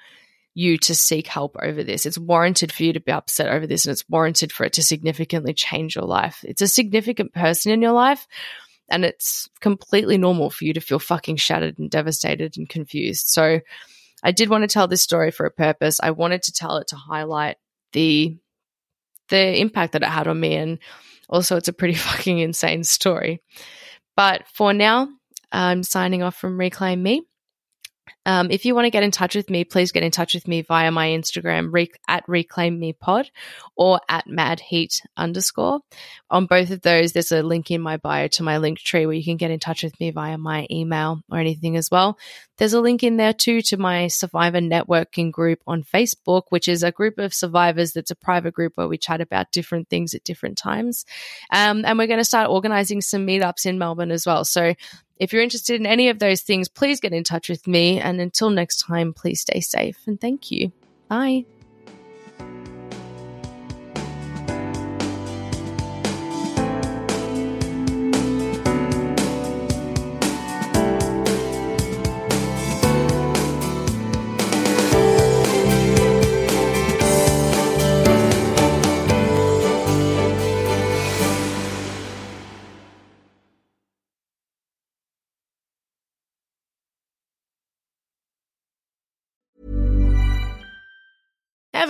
[0.54, 2.06] you to seek help over this.
[2.06, 4.84] It's warranted for you to be upset over this, and it's warranted for it to
[4.84, 6.44] significantly change your life.
[6.44, 8.28] It's a significant person in your life,
[8.92, 13.28] and it's completely normal for you to feel fucking shattered and devastated and confused.
[13.28, 13.62] So,
[14.24, 16.00] I did want to tell this story for a purpose.
[16.02, 17.58] I wanted to tell it to highlight
[17.94, 18.38] the
[19.30, 20.80] the impact that it had on me, and
[21.30, 23.42] also it's a pretty fucking insane story.
[24.16, 25.10] But for now,
[25.52, 27.24] I'm signing off from Reclaim Me.
[28.26, 30.48] Um, if you want to get in touch with me, please get in touch with
[30.48, 33.32] me via my Instagram rec- at Reclaim Me Pod
[33.76, 35.80] or at Mad Heat underscore.
[36.30, 39.24] On both of those, there's a link in my bio to my Linktree where you
[39.24, 42.18] can get in touch with me via my email or anything as well.
[42.58, 46.84] There's a link in there too to my survivor networking group on Facebook, which is
[46.84, 50.24] a group of survivors that's a private group where we chat about different things at
[50.24, 51.06] different times.
[51.52, 54.46] Um, and we're going to start organizing some meetups in Melbourne as well.
[54.46, 54.76] So
[55.22, 58.00] if you're interested in any of those things, please get in touch with me.
[58.12, 60.74] And until next time, please stay safe and thank you.
[61.08, 61.46] Bye.